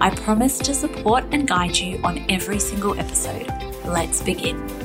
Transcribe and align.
I 0.00 0.10
promise 0.10 0.58
to 0.58 0.74
support 0.74 1.24
and 1.32 1.46
guide 1.48 1.76
you 1.76 2.00
on 2.04 2.24
every 2.28 2.60
single 2.60 2.98
episode. 2.98 3.48
Let's 3.84 4.22
begin. 4.22 4.77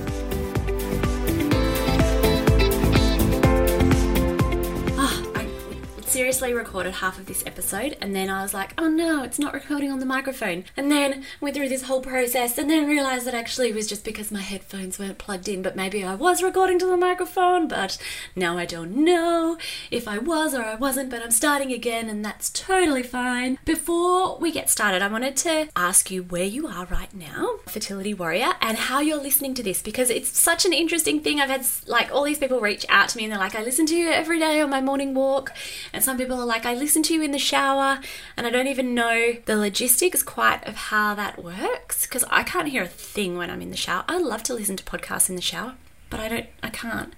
Seriously 6.14 6.54
recorded 6.54 6.94
half 6.94 7.18
of 7.18 7.26
this 7.26 7.44
episode 7.48 7.98
and 8.00 8.16
then 8.16 8.30
I 8.30 8.44
was 8.44 8.54
like, 8.54 8.76
oh 8.78 8.88
no, 8.88 9.24
it's 9.24 9.40
not 9.40 9.52
recording 9.52 9.92
on 9.92 9.98
the 10.00 10.06
microphone. 10.06 10.64
And 10.78 10.92
then 10.92 11.24
went 11.42 11.56
through 11.56 11.70
this 11.70 11.82
whole 11.82 12.02
process 12.02 12.60
and 12.60 12.70
then 12.70 12.88
realized 12.88 13.26
that 13.26 13.34
actually 13.34 13.70
it 13.70 13.76
was 13.76 13.88
just 13.88 14.06
because 14.06 14.32
my 14.32 14.42
headphones 14.42 15.00
weren't 15.00 15.18
plugged 15.18 15.48
in, 15.50 15.64
but 15.64 15.76
maybe 15.76 16.04
I 16.04 16.14
was 16.14 16.44
recording 16.44 16.78
to 16.78 16.86
the 16.86 16.98
microphone, 16.98 17.68
but 17.68 17.98
now 18.36 18.60
I 18.60 18.66
don't 18.66 18.96
know 18.96 19.58
if 19.90 20.08
I 20.08 20.20
was 20.20 20.54
or 20.54 20.62
I 20.62 20.76
wasn't, 20.76 21.10
but 21.10 21.24
I'm 21.24 21.32
starting 21.32 21.74
again 21.74 22.08
and 22.10 22.24
that's 22.24 22.52
totally 22.52 23.02
fine. 23.02 23.58
Before 23.66 24.38
we 24.38 24.52
get 24.52 24.70
started, 24.70 25.02
I 25.02 25.08
wanted 25.08 25.36
to 25.38 25.70
ask 25.76 26.12
you 26.12 26.22
where 26.22 26.44
you 26.44 26.68
are 26.68 26.86
right 26.86 27.12
now, 27.16 27.56
fertility 27.66 28.14
warrior, 28.14 28.54
and 28.62 28.78
how 28.78 29.00
you're 29.00 29.18
listening 29.20 29.56
to 29.56 29.64
this 29.64 29.82
because 29.82 30.12
it's 30.12 30.38
such 30.38 30.64
an 30.64 30.74
interesting 30.74 31.22
thing. 31.22 31.40
I've 31.40 31.50
had 31.50 31.66
like 31.88 32.12
all 32.12 32.24
these 32.24 32.38
people 32.38 32.60
reach 32.60 32.86
out 32.88 33.10
to 33.10 33.18
me 33.18 33.24
and 33.24 33.34
they're 33.34 33.40
like, 33.40 33.56
I 33.56 33.64
listen 33.64 33.88
to 33.88 33.96
you 33.96 34.12
every 34.12 34.38
day 34.38 34.62
on 34.62 34.70
my 34.70 34.80
morning 34.80 35.16
walk. 35.16 35.56
And 35.92 36.03
some 36.04 36.18
people 36.18 36.40
are 36.40 36.46
like, 36.46 36.66
I 36.66 36.74
listen 36.74 37.04
to 37.04 37.14
you 37.14 37.22
in 37.22 37.32
the 37.32 37.40
shower 37.40 38.00
and 38.38 38.46
I 38.46 38.50
don't 38.50 38.68
even 38.68 38.94
know 38.94 39.34
the 39.46 39.56
logistics 39.56 40.24
quite 40.24 40.66
of 40.68 40.76
how 40.76 41.16
that 41.16 41.44
works 41.44 42.06
because 42.06 42.24
I 42.30 42.44
can't 42.44 42.70
hear 42.70 42.84
a 42.84 42.88
thing 42.88 43.38
when 43.38 43.50
I'm 43.50 43.62
in 43.62 43.72
the 43.72 43.78
shower. 43.78 44.04
I 44.08 44.18
love 44.18 44.44
to 44.44 44.54
listen 44.54 44.76
to 44.78 44.84
podcasts 44.84 45.30
in 45.30 45.36
the 45.36 45.42
shower, 45.42 45.76
but 46.10 46.20
I 46.20 46.30
don't, 46.30 46.46
I 46.62 46.70
can't. 46.70 47.14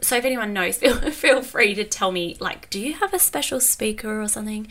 So 0.00 0.16
if 0.16 0.24
anyone 0.24 0.52
knows, 0.52 0.78
feel, 0.78 0.96
feel 1.10 1.42
free 1.42 1.74
to 1.74 1.84
tell 1.84 2.12
me, 2.12 2.36
like, 2.40 2.68
do 2.70 2.80
you 2.80 2.94
have 2.94 3.12
a 3.14 3.18
special 3.18 3.60
speaker 3.60 4.20
or 4.20 4.28
something? 4.28 4.68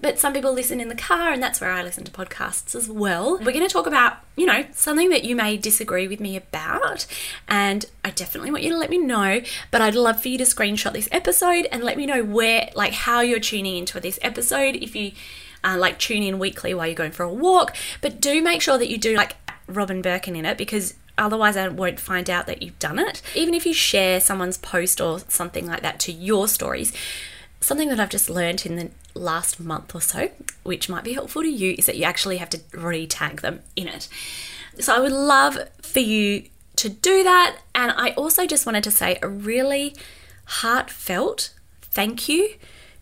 But 0.00 0.18
some 0.18 0.32
people 0.32 0.52
listen 0.52 0.80
in 0.80 0.88
the 0.88 0.94
car, 0.94 1.32
and 1.32 1.42
that's 1.42 1.60
where 1.60 1.70
I 1.70 1.82
listen 1.82 2.04
to 2.04 2.12
podcasts 2.12 2.74
as 2.74 2.88
well. 2.88 3.38
We're 3.38 3.52
going 3.52 3.66
to 3.66 3.72
talk 3.72 3.86
about, 3.86 4.18
you 4.36 4.46
know, 4.46 4.64
something 4.72 5.10
that 5.10 5.24
you 5.24 5.36
may 5.36 5.56
disagree 5.56 6.08
with 6.08 6.20
me 6.20 6.36
about, 6.36 7.06
and 7.48 7.84
I 8.04 8.10
definitely 8.10 8.50
want 8.50 8.62
you 8.62 8.70
to 8.70 8.78
let 8.78 8.90
me 8.90 8.98
know. 8.98 9.40
But 9.70 9.80
I'd 9.80 9.94
love 9.94 10.20
for 10.20 10.28
you 10.28 10.38
to 10.38 10.44
screenshot 10.44 10.92
this 10.92 11.08
episode 11.12 11.66
and 11.72 11.82
let 11.82 11.96
me 11.96 12.06
know 12.06 12.24
where, 12.24 12.70
like, 12.74 12.92
how 12.92 13.20
you're 13.20 13.40
tuning 13.40 13.76
into 13.76 14.00
this 14.00 14.18
episode. 14.22 14.76
If 14.76 14.94
you 14.94 15.12
uh, 15.64 15.76
like 15.78 15.98
tune 15.98 16.22
in 16.22 16.38
weekly 16.38 16.74
while 16.74 16.86
you're 16.86 16.94
going 16.94 17.12
for 17.12 17.24
a 17.24 17.32
walk, 17.32 17.76
but 18.00 18.20
do 18.20 18.42
make 18.42 18.62
sure 18.62 18.78
that 18.78 18.88
you 18.88 18.98
do 18.98 19.16
like 19.16 19.36
Robyn 19.66 20.02
Birkin 20.02 20.36
in 20.36 20.44
it 20.44 20.56
because 20.56 20.94
otherwise 21.18 21.56
I 21.56 21.68
won't 21.68 22.00
find 22.00 22.28
out 22.28 22.46
that 22.46 22.62
you've 22.62 22.78
done 22.78 22.98
it. 22.98 23.22
Even 23.34 23.54
if 23.54 23.66
you 23.66 23.74
share 23.74 24.20
someone's 24.20 24.58
post 24.58 25.00
or 25.00 25.20
something 25.28 25.66
like 25.66 25.82
that 25.82 26.00
to 26.00 26.12
your 26.12 26.48
stories, 26.48 26.92
something 27.60 27.88
that 27.88 28.00
I've 28.00 28.10
just 28.10 28.30
learned 28.30 28.64
in 28.66 28.76
the 28.76 28.90
last 29.14 29.58
month 29.58 29.94
or 29.94 30.00
so, 30.00 30.30
which 30.62 30.88
might 30.88 31.04
be 31.04 31.14
helpful 31.14 31.42
to 31.42 31.48
you, 31.48 31.74
is 31.78 31.86
that 31.86 31.96
you 31.96 32.04
actually 32.04 32.36
have 32.36 32.50
to 32.50 32.60
re 32.72 33.06
tag 33.06 33.40
them 33.40 33.60
in 33.74 33.88
it. 33.88 34.08
So 34.78 34.94
I 34.94 35.00
would 35.00 35.12
love 35.12 35.58
for 35.80 36.00
you 36.00 36.44
to 36.76 36.88
do 36.88 37.22
that. 37.24 37.58
And 37.74 37.92
I 37.92 38.10
also 38.10 38.46
just 38.46 38.66
wanted 38.66 38.84
to 38.84 38.90
say 38.90 39.18
a 39.22 39.28
really 39.28 39.96
heartfelt 40.44 41.54
thank 41.82 42.28
you 42.28 42.54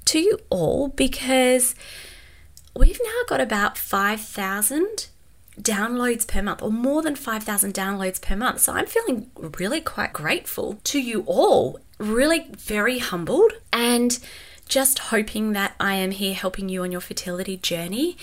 to 0.06 0.18
you 0.18 0.38
all 0.50 0.88
because 0.88 1.74
we've 2.76 3.00
now 3.04 3.20
got 3.28 3.40
about 3.40 3.76
5,000 3.76 5.08
downloads 5.60 6.26
per 6.26 6.42
month 6.42 6.62
or 6.62 6.70
more 6.70 7.02
than 7.02 7.16
5,000 7.16 7.72
downloads 7.72 8.20
per 8.20 8.36
month. 8.36 8.60
So 8.60 8.72
I'm 8.72 8.86
feeling 8.86 9.30
really 9.36 9.80
quite 9.80 10.12
grateful 10.12 10.78
to 10.84 11.00
you 11.00 11.22
all, 11.26 11.78
really 11.98 12.50
very 12.56 12.98
humbled 12.98 13.52
and 13.72 14.18
just 14.68 14.98
hoping 14.98 15.52
that 15.52 15.74
I 15.78 15.94
am 15.94 16.10
here 16.10 16.34
helping 16.34 16.68
you 16.68 16.82
on 16.82 16.92
your 16.92 17.00
fertility 17.00 17.56
journey. 17.56 18.16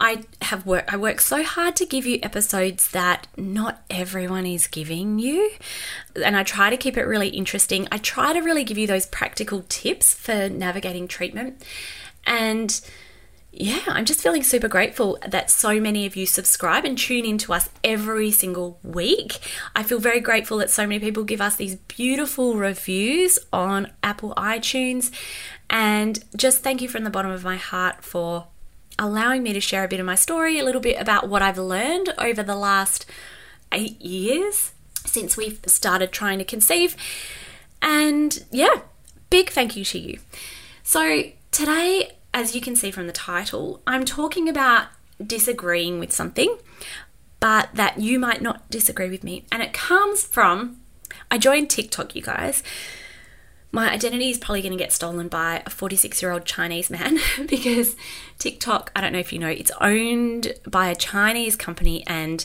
I 0.00 0.22
have 0.40 0.64
worked 0.64 0.92
I 0.92 0.96
work 0.96 1.20
so 1.20 1.42
hard 1.42 1.76
to 1.76 1.84
give 1.84 2.06
you 2.06 2.18
episodes 2.22 2.90
that 2.92 3.26
not 3.36 3.82
everyone 3.90 4.46
is 4.46 4.66
giving 4.66 5.18
you. 5.18 5.50
And 6.16 6.36
I 6.36 6.42
try 6.42 6.70
to 6.70 6.76
keep 6.78 6.96
it 6.96 7.04
really 7.04 7.28
interesting. 7.28 7.86
I 7.92 7.98
try 7.98 8.32
to 8.32 8.40
really 8.40 8.64
give 8.64 8.78
you 8.78 8.86
those 8.86 9.06
practical 9.06 9.64
tips 9.68 10.14
for 10.14 10.48
navigating 10.48 11.06
treatment. 11.06 11.62
And 12.26 12.80
yeah, 13.52 13.82
I'm 13.88 14.04
just 14.04 14.22
feeling 14.22 14.44
super 14.44 14.68
grateful 14.68 15.18
that 15.26 15.50
so 15.50 15.80
many 15.80 16.06
of 16.06 16.14
you 16.14 16.24
subscribe 16.24 16.84
and 16.84 16.96
tune 16.96 17.24
in 17.24 17.36
to 17.38 17.52
us 17.52 17.68
every 17.82 18.30
single 18.30 18.78
week. 18.82 19.38
I 19.74 19.82
feel 19.82 19.98
very 19.98 20.20
grateful 20.20 20.58
that 20.58 20.70
so 20.70 20.86
many 20.86 21.00
people 21.00 21.24
give 21.24 21.40
us 21.40 21.56
these 21.56 21.74
beautiful 21.74 22.54
reviews 22.54 23.40
on 23.52 23.90
Apple 24.04 24.34
iTunes. 24.36 25.10
And 25.68 26.24
just 26.36 26.62
thank 26.62 26.80
you 26.80 26.88
from 26.88 27.02
the 27.02 27.10
bottom 27.10 27.32
of 27.32 27.42
my 27.42 27.56
heart 27.56 28.04
for 28.04 28.46
allowing 29.00 29.42
me 29.42 29.52
to 29.52 29.60
share 29.60 29.82
a 29.82 29.88
bit 29.88 29.98
of 29.98 30.06
my 30.06 30.14
story, 30.14 30.58
a 30.58 30.64
little 30.64 30.80
bit 30.80 31.00
about 31.00 31.28
what 31.28 31.42
I've 31.42 31.58
learned 31.58 32.12
over 32.18 32.44
the 32.44 32.56
last 32.56 33.04
eight 33.72 34.00
years 34.00 34.72
since 35.06 35.36
we've 35.36 35.60
started 35.66 36.12
trying 36.12 36.38
to 36.38 36.44
conceive. 36.44 36.94
And 37.82 38.44
yeah, 38.52 38.82
big 39.28 39.50
thank 39.50 39.76
you 39.76 39.84
to 39.86 39.98
you. 39.98 40.20
So 40.84 41.24
today, 41.50 42.12
as 42.32 42.54
you 42.54 42.60
can 42.60 42.76
see 42.76 42.90
from 42.90 43.06
the 43.06 43.12
title, 43.12 43.82
I'm 43.86 44.04
talking 44.04 44.48
about 44.48 44.88
disagreeing 45.24 45.98
with 45.98 46.12
something, 46.12 46.56
but 47.40 47.70
that 47.74 47.98
you 48.00 48.18
might 48.18 48.42
not 48.42 48.70
disagree 48.70 49.10
with 49.10 49.24
me. 49.24 49.44
And 49.50 49.62
it 49.62 49.72
comes 49.72 50.22
from 50.22 50.80
I 51.30 51.38
joined 51.38 51.70
TikTok, 51.70 52.14
you 52.14 52.22
guys. 52.22 52.62
My 53.72 53.92
identity 53.92 54.30
is 54.30 54.38
probably 54.38 54.62
going 54.62 54.72
to 54.72 54.78
get 54.78 54.92
stolen 54.92 55.28
by 55.28 55.62
a 55.64 55.70
46 55.70 56.20
year 56.22 56.32
old 56.32 56.44
Chinese 56.44 56.90
man 56.90 57.18
because 57.46 57.94
TikTok, 58.38 58.90
I 58.96 59.00
don't 59.00 59.12
know 59.12 59.20
if 59.20 59.32
you 59.32 59.38
know, 59.38 59.48
it's 59.48 59.70
owned 59.80 60.54
by 60.68 60.88
a 60.88 60.96
Chinese 60.96 61.56
company 61.56 62.04
and 62.06 62.44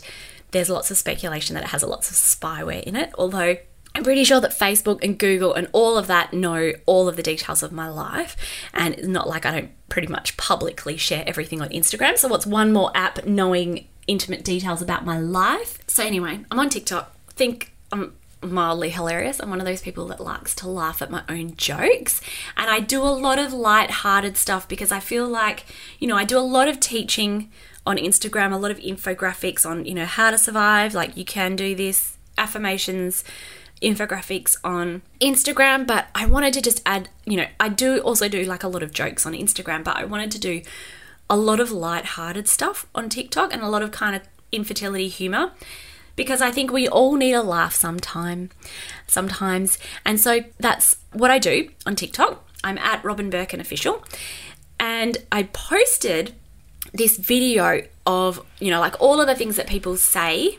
there's 0.52 0.70
lots 0.70 0.92
of 0.92 0.98
speculation 0.98 1.56
that 1.56 1.64
it 1.64 1.70
has 1.70 1.84
lots 1.84 2.10
of 2.10 2.16
spyware 2.16 2.84
in 2.84 2.96
it. 2.96 3.12
Although 3.18 3.58
I'm 3.96 4.04
pretty 4.04 4.26
sure 4.26 4.42
that 4.42 4.52
Facebook 4.52 5.02
and 5.02 5.18
Google 5.18 5.54
and 5.54 5.70
all 5.72 5.98
of 5.98 6.08
that 6.08 6.34
know 6.34 6.74
all 6.86 7.08
of 7.08 7.16
the 7.16 7.24
details 7.24 7.64
of 7.64 7.72
my 7.72 7.88
life. 7.88 8.36
And 8.74 8.94
it's 8.94 9.08
not 9.08 9.28
like 9.30 9.46
I 9.46 9.52
don't 9.52 9.72
pretty 9.88 10.08
much 10.08 10.36
publicly 10.36 10.98
share 10.98 11.24
everything 11.26 11.62
on 11.62 11.70
Instagram. 11.70 12.18
So, 12.18 12.28
what's 12.28 12.46
one 12.46 12.74
more 12.74 12.92
app 12.94 13.26
knowing 13.26 13.88
intimate 14.06 14.44
details 14.44 14.82
about 14.82 15.06
my 15.06 15.18
life? 15.18 15.80
So, 15.88 16.04
anyway, 16.04 16.42
I'm 16.52 16.60
on 16.60 16.70
TikTok. 16.70 17.16
Think 17.30 17.72
I'm 17.92 18.14
mildly 18.42 18.90
hilarious. 18.90 19.40
I'm 19.40 19.50
one 19.50 19.62
of 19.62 19.66
those 19.66 19.82
people 19.82 20.08
that 20.08 20.20
likes 20.20 20.54
to 20.56 20.68
laugh 20.68 21.02
at 21.02 21.10
my 21.10 21.24
own 21.30 21.56
jokes. 21.56 22.20
And 22.58 22.70
I 22.70 22.82
do 22.82 23.02
a 23.02 23.10
lot 23.10 23.40
of 23.40 23.54
light-hearted 23.54 24.36
stuff 24.36 24.68
because 24.68 24.92
I 24.92 25.00
feel 25.00 25.28
like, 25.28 25.66
you 26.00 26.08
know, 26.08 26.18
I 26.18 26.26
do 26.26 26.38
a 26.38 26.40
lot 26.40 26.68
of 26.68 26.82
teaching 26.82 27.50
on 27.86 27.98
Instagram, 27.98 28.52
a 28.52 28.58
lot 28.58 28.72
of 28.72 28.80
infographics 28.80 29.66
on, 29.66 29.86
you 29.86 29.94
know, 29.94 30.06
how 30.06 30.32
to 30.32 30.38
survive, 30.38 30.94
like 30.94 31.16
you 31.16 31.24
can 31.24 31.56
do 31.56 31.76
this, 31.76 32.18
affirmations, 32.38 33.24
infographics 33.86 34.58
on 34.64 35.04
Instagram, 35.22 35.86
but 35.86 36.08
I 36.16 36.26
wanted 36.26 36.54
to 36.56 36.62
just 36.62 36.82
add, 36.86 37.10
you 37.26 37.38
know, 37.38 37.46
I 37.60 37.70
do 37.70 38.00
also 38.00 38.28
do 38.28 38.44
like 38.44 38.64
a 38.64 38.68
lot 38.68 38.84
of 38.84 38.92
jokes 38.92 39.26
on 39.26 39.34
Instagram, 39.34 39.84
but 39.84 39.96
I 39.96 40.06
wanted 40.06 40.32
to 40.32 40.40
do 40.40 40.62
a 41.30 41.38
lot 41.38 41.60
of 41.60 41.72
light-hearted 41.72 42.48
stuff 42.48 42.88
on 42.94 43.10
TikTok 43.10 43.54
and 43.54 43.62
a 43.62 43.70
lot 43.70 43.82
of 43.82 43.92
kind 43.92 44.16
of 44.16 44.24
infertility 44.52 45.08
humor 45.08 45.52
because 46.16 46.42
I 46.42 46.52
think 46.52 46.72
we 46.72 46.88
all 46.88 47.16
need 47.16 47.34
a 47.34 47.44
laugh 47.44 47.76
sometime 47.76 48.50
sometimes. 49.08 49.78
And 50.04 50.20
so 50.20 50.42
that's 50.60 50.98
what 51.14 51.32
I 51.32 51.40
do 51.40 51.70
on 51.86 51.96
TikTok. 51.96 52.44
I'm 52.64 52.78
at 52.78 53.04
Robyn 53.04 53.30
Birkin 53.30 53.60
official 53.60 54.04
and 54.80 55.18
I 55.32 55.44
posted 55.44 56.34
this 56.94 57.18
video 57.18 57.84
of, 58.06 58.46
you 58.60 58.72
know, 58.72 58.80
like 58.80 59.00
all 59.00 59.22
of 59.22 59.28
the 59.28 59.36
things 59.36 59.56
that 59.58 59.68
people 59.68 59.98
say 59.98 60.58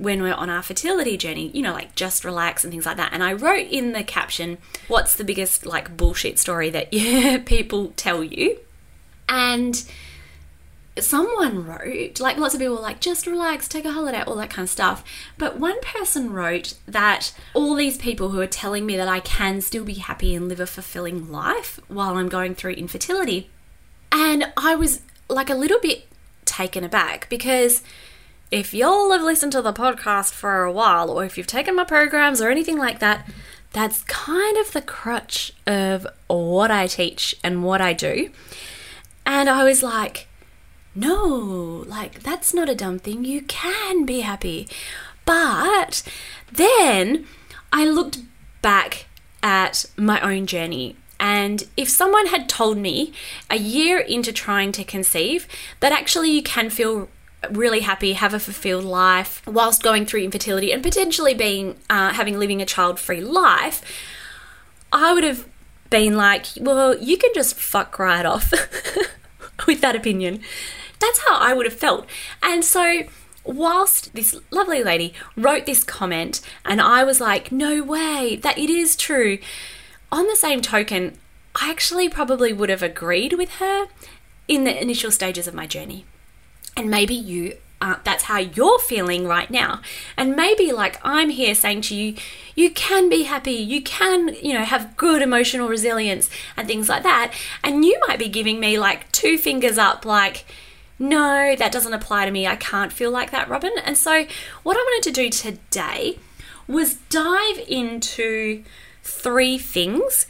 when 0.00 0.22
we're 0.22 0.34
on 0.34 0.48
our 0.48 0.62
fertility 0.62 1.16
journey, 1.16 1.50
you 1.54 1.62
know, 1.62 1.72
like 1.72 1.94
just 1.94 2.24
relax 2.24 2.64
and 2.64 2.72
things 2.72 2.86
like 2.86 2.96
that. 2.96 3.12
And 3.12 3.22
I 3.22 3.34
wrote 3.34 3.68
in 3.68 3.92
the 3.92 4.02
caption, 4.02 4.58
what's 4.88 5.14
the 5.14 5.24
biggest 5.24 5.66
like 5.66 5.96
bullshit 5.96 6.38
story 6.38 6.70
that 6.70 6.88
yeah, 6.92 7.38
people 7.38 7.92
tell 7.96 8.24
you? 8.24 8.58
And 9.28 9.84
someone 10.98 11.64
wrote, 11.66 12.18
like 12.18 12.36
lots 12.36 12.54
of 12.54 12.60
people 12.60 12.76
were 12.76 12.82
like, 12.82 13.00
just 13.00 13.26
relax, 13.26 13.68
take 13.68 13.84
a 13.84 13.92
holiday, 13.92 14.22
all 14.22 14.36
that 14.36 14.50
kind 14.50 14.64
of 14.64 14.70
stuff. 14.70 15.04
But 15.38 15.58
one 15.58 15.80
person 15.82 16.32
wrote 16.32 16.74
that 16.86 17.32
all 17.54 17.74
these 17.74 17.98
people 17.98 18.30
who 18.30 18.40
are 18.40 18.46
telling 18.46 18.86
me 18.86 18.96
that 18.96 19.08
I 19.08 19.20
can 19.20 19.60
still 19.60 19.84
be 19.84 19.94
happy 19.94 20.34
and 20.34 20.48
live 20.48 20.60
a 20.60 20.66
fulfilling 20.66 21.30
life 21.30 21.78
while 21.88 22.16
I'm 22.16 22.28
going 22.28 22.54
through 22.54 22.72
infertility. 22.72 23.50
And 24.10 24.52
I 24.56 24.74
was 24.74 25.02
like 25.28 25.50
a 25.50 25.54
little 25.54 25.78
bit 25.78 26.06
taken 26.44 26.82
aback 26.82 27.28
because 27.28 27.82
if 28.50 28.74
y'all 28.74 29.12
have 29.12 29.22
listened 29.22 29.52
to 29.52 29.62
the 29.62 29.72
podcast 29.72 30.32
for 30.32 30.64
a 30.64 30.72
while, 30.72 31.10
or 31.10 31.24
if 31.24 31.38
you've 31.38 31.46
taken 31.46 31.76
my 31.76 31.84
programs 31.84 32.40
or 32.40 32.50
anything 32.50 32.76
like 32.76 32.98
that, 32.98 33.28
that's 33.72 34.02
kind 34.04 34.56
of 34.56 34.72
the 34.72 34.82
crutch 34.82 35.52
of 35.66 36.06
what 36.26 36.70
I 36.70 36.88
teach 36.88 37.36
and 37.44 37.62
what 37.62 37.80
I 37.80 37.92
do. 37.92 38.30
And 39.24 39.48
I 39.48 39.62
was 39.62 39.82
like, 39.82 40.26
no, 40.94 41.84
like, 41.86 42.20
that's 42.20 42.52
not 42.52 42.68
a 42.68 42.74
dumb 42.74 42.98
thing. 42.98 43.24
You 43.24 43.42
can 43.42 44.04
be 44.04 44.20
happy. 44.20 44.66
But 45.24 46.02
then 46.50 47.26
I 47.72 47.84
looked 47.84 48.18
back 48.62 49.06
at 49.42 49.84
my 49.96 50.20
own 50.20 50.46
journey. 50.46 50.96
And 51.20 51.68
if 51.76 51.88
someone 51.88 52.26
had 52.26 52.48
told 52.48 52.78
me 52.78 53.12
a 53.48 53.56
year 53.56 54.00
into 54.00 54.32
trying 54.32 54.72
to 54.72 54.82
conceive 54.82 55.46
that 55.78 55.92
actually 55.92 56.30
you 56.32 56.42
can 56.42 56.70
feel 56.70 57.08
really 57.50 57.80
happy, 57.80 58.12
have 58.14 58.34
a 58.34 58.40
fulfilled 58.40 58.84
life 58.84 59.42
whilst 59.46 59.82
going 59.82 60.06
through 60.06 60.22
infertility 60.22 60.72
and 60.72 60.82
potentially 60.82 61.34
being 61.34 61.76
uh, 61.88 62.12
having 62.12 62.38
living 62.38 62.60
a 62.60 62.66
child 62.66 62.98
free 62.98 63.20
life, 63.20 63.82
I 64.92 65.14
would 65.14 65.24
have 65.24 65.46
been 65.88 66.16
like, 66.16 66.46
well, 66.58 66.96
you 66.98 67.16
can 67.16 67.30
just 67.34 67.54
fuck 67.56 67.98
right 67.98 68.26
off 68.26 68.52
with 69.66 69.80
that 69.80 69.96
opinion. 69.96 70.40
That's 71.00 71.20
how 71.26 71.36
I 71.36 71.54
would 71.54 71.66
have 71.66 71.74
felt. 71.74 72.06
And 72.42 72.64
so, 72.64 73.04
whilst 73.44 74.14
this 74.14 74.36
lovely 74.50 74.84
lady 74.84 75.14
wrote 75.36 75.66
this 75.66 75.82
comment, 75.82 76.40
and 76.64 76.80
I 76.80 77.04
was 77.04 77.20
like, 77.20 77.50
no 77.50 77.82
way, 77.82 78.36
that 78.42 78.58
it 78.58 78.70
is 78.70 78.96
true. 78.96 79.38
On 80.12 80.26
the 80.26 80.36
same 80.36 80.60
token, 80.60 81.18
I 81.54 81.70
actually 81.70 82.08
probably 82.08 82.52
would 82.52 82.68
have 82.68 82.82
agreed 82.82 83.32
with 83.32 83.54
her 83.54 83.86
in 84.46 84.64
the 84.64 84.80
initial 84.80 85.10
stages 85.10 85.46
of 85.46 85.54
my 85.54 85.66
journey. 85.66 86.04
And 86.76 86.90
maybe 86.90 87.14
you 87.14 87.56
that's 88.04 88.24
how 88.24 88.38
you're 88.38 88.78
feeling 88.78 89.26
right 89.26 89.50
now. 89.50 89.80
And 90.16 90.36
maybe 90.36 90.70
like 90.72 91.00
I'm 91.02 91.30
here 91.30 91.54
saying 91.54 91.82
to 91.82 91.94
you, 91.94 92.14
you 92.54 92.70
can 92.70 93.08
be 93.08 93.22
happy, 93.22 93.52
you 93.52 93.82
can, 93.82 94.34
you 94.42 94.52
know, 94.52 94.64
have 94.64 94.96
good 94.96 95.22
emotional 95.22 95.68
resilience 95.68 96.28
and 96.56 96.68
things 96.68 96.88
like 96.88 97.02
that. 97.04 97.32
And 97.64 97.84
you 97.84 97.98
might 98.06 98.18
be 98.18 98.28
giving 98.28 98.60
me 98.60 98.78
like 98.78 99.10
two 99.12 99.38
fingers 99.38 99.78
up, 99.78 100.04
like, 100.04 100.44
no, 100.98 101.56
that 101.56 101.72
doesn't 101.72 101.94
apply 101.94 102.26
to 102.26 102.30
me. 102.30 102.46
I 102.46 102.56
can't 102.56 102.92
feel 102.92 103.10
like 103.10 103.30
that, 103.30 103.48
Robyn. 103.48 103.72
And 103.82 103.96
so, 103.96 104.26
what 104.62 104.76
I 104.76 104.80
wanted 104.80 105.08
to 105.08 105.12
do 105.12 105.30
today 105.30 106.18
was 106.68 106.96
dive 107.08 107.64
into 107.66 108.62
three 109.02 109.56
things. 109.56 110.26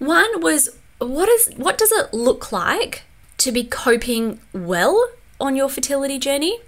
One 0.00 0.40
was 0.40 0.68
what 0.98 1.28
is 1.28 1.50
what 1.56 1.78
does 1.78 1.92
it 1.92 2.12
look 2.12 2.50
like 2.50 3.04
to 3.38 3.52
be 3.52 3.62
coping 3.62 4.40
well 4.52 5.10
on 5.44 5.56
your 5.56 5.68
fertility 5.68 6.18
journey? 6.18 6.58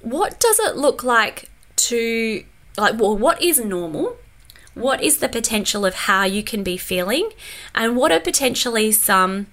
What 0.00 0.40
does 0.40 0.58
it 0.58 0.76
look 0.76 1.04
like 1.04 1.48
to 1.76 2.44
like 2.76 2.98
well 2.98 3.16
what 3.16 3.40
is 3.42 3.60
normal? 3.60 4.16
What 4.74 5.02
is 5.02 5.18
the 5.18 5.28
potential 5.28 5.84
of 5.84 5.94
how 5.94 6.24
you 6.24 6.42
can 6.42 6.62
be 6.62 6.76
feeling? 6.76 7.30
And 7.74 7.96
what 7.96 8.10
are 8.10 8.20
potentially 8.20 8.90
some 8.90 9.48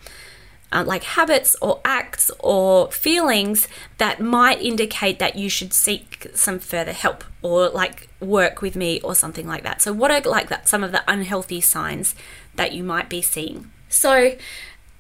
uh, 0.72 0.84
like 0.86 1.04
habits 1.04 1.56
or 1.62 1.82
acts 1.84 2.30
or 2.40 2.92
feelings 2.92 3.68
that 3.98 4.22
might 4.22 4.62
indicate 4.62 5.20
that 5.20 5.36
you 5.36 5.50
should 5.50 5.74
seek 5.74 6.28
some 6.34 6.60
further 6.60 6.94
help 6.94 7.24
or 7.42 7.70
like 7.70 8.08
work 8.20 8.62
with 8.62 8.76
me 8.76 9.02
or 9.02 9.16
something 9.16 9.48
like 9.48 9.64
that. 9.64 9.82
So, 9.82 9.92
what 9.94 10.12
are 10.12 10.22
like 10.22 10.50
that 10.50 10.68
some 10.68 10.84
of 10.84 10.92
the 10.92 11.04
unhealthy 11.08 11.62
signs 11.62 12.16
that 12.56 12.74
you 12.74 12.84
might 12.84 13.10
be 13.10 13.22
seeing? 13.22 13.72
So, 13.90 14.36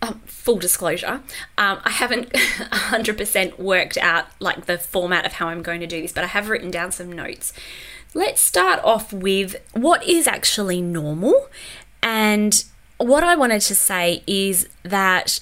um, 0.01 0.21
full 0.25 0.57
disclosure, 0.57 1.21
um, 1.57 1.79
I 1.83 1.89
haven't 1.89 2.29
100% 2.33 3.59
worked 3.59 3.97
out 3.97 4.27
like 4.39 4.65
the 4.65 4.77
format 4.77 5.25
of 5.25 5.33
how 5.33 5.47
I'm 5.47 5.61
going 5.61 5.81
to 5.81 5.87
do 5.87 6.01
this, 6.01 6.13
but 6.13 6.23
I 6.23 6.27
have 6.27 6.49
written 6.49 6.71
down 6.71 6.91
some 6.91 7.11
notes. 7.11 7.53
Let's 8.13 8.41
start 8.41 8.83
off 8.83 9.13
with 9.13 9.55
what 9.73 10.03
is 10.07 10.27
actually 10.27 10.81
normal. 10.81 11.49
And 12.01 12.63
what 12.97 13.23
I 13.23 13.35
wanted 13.35 13.61
to 13.61 13.75
say 13.75 14.23
is 14.25 14.67
that 14.83 15.41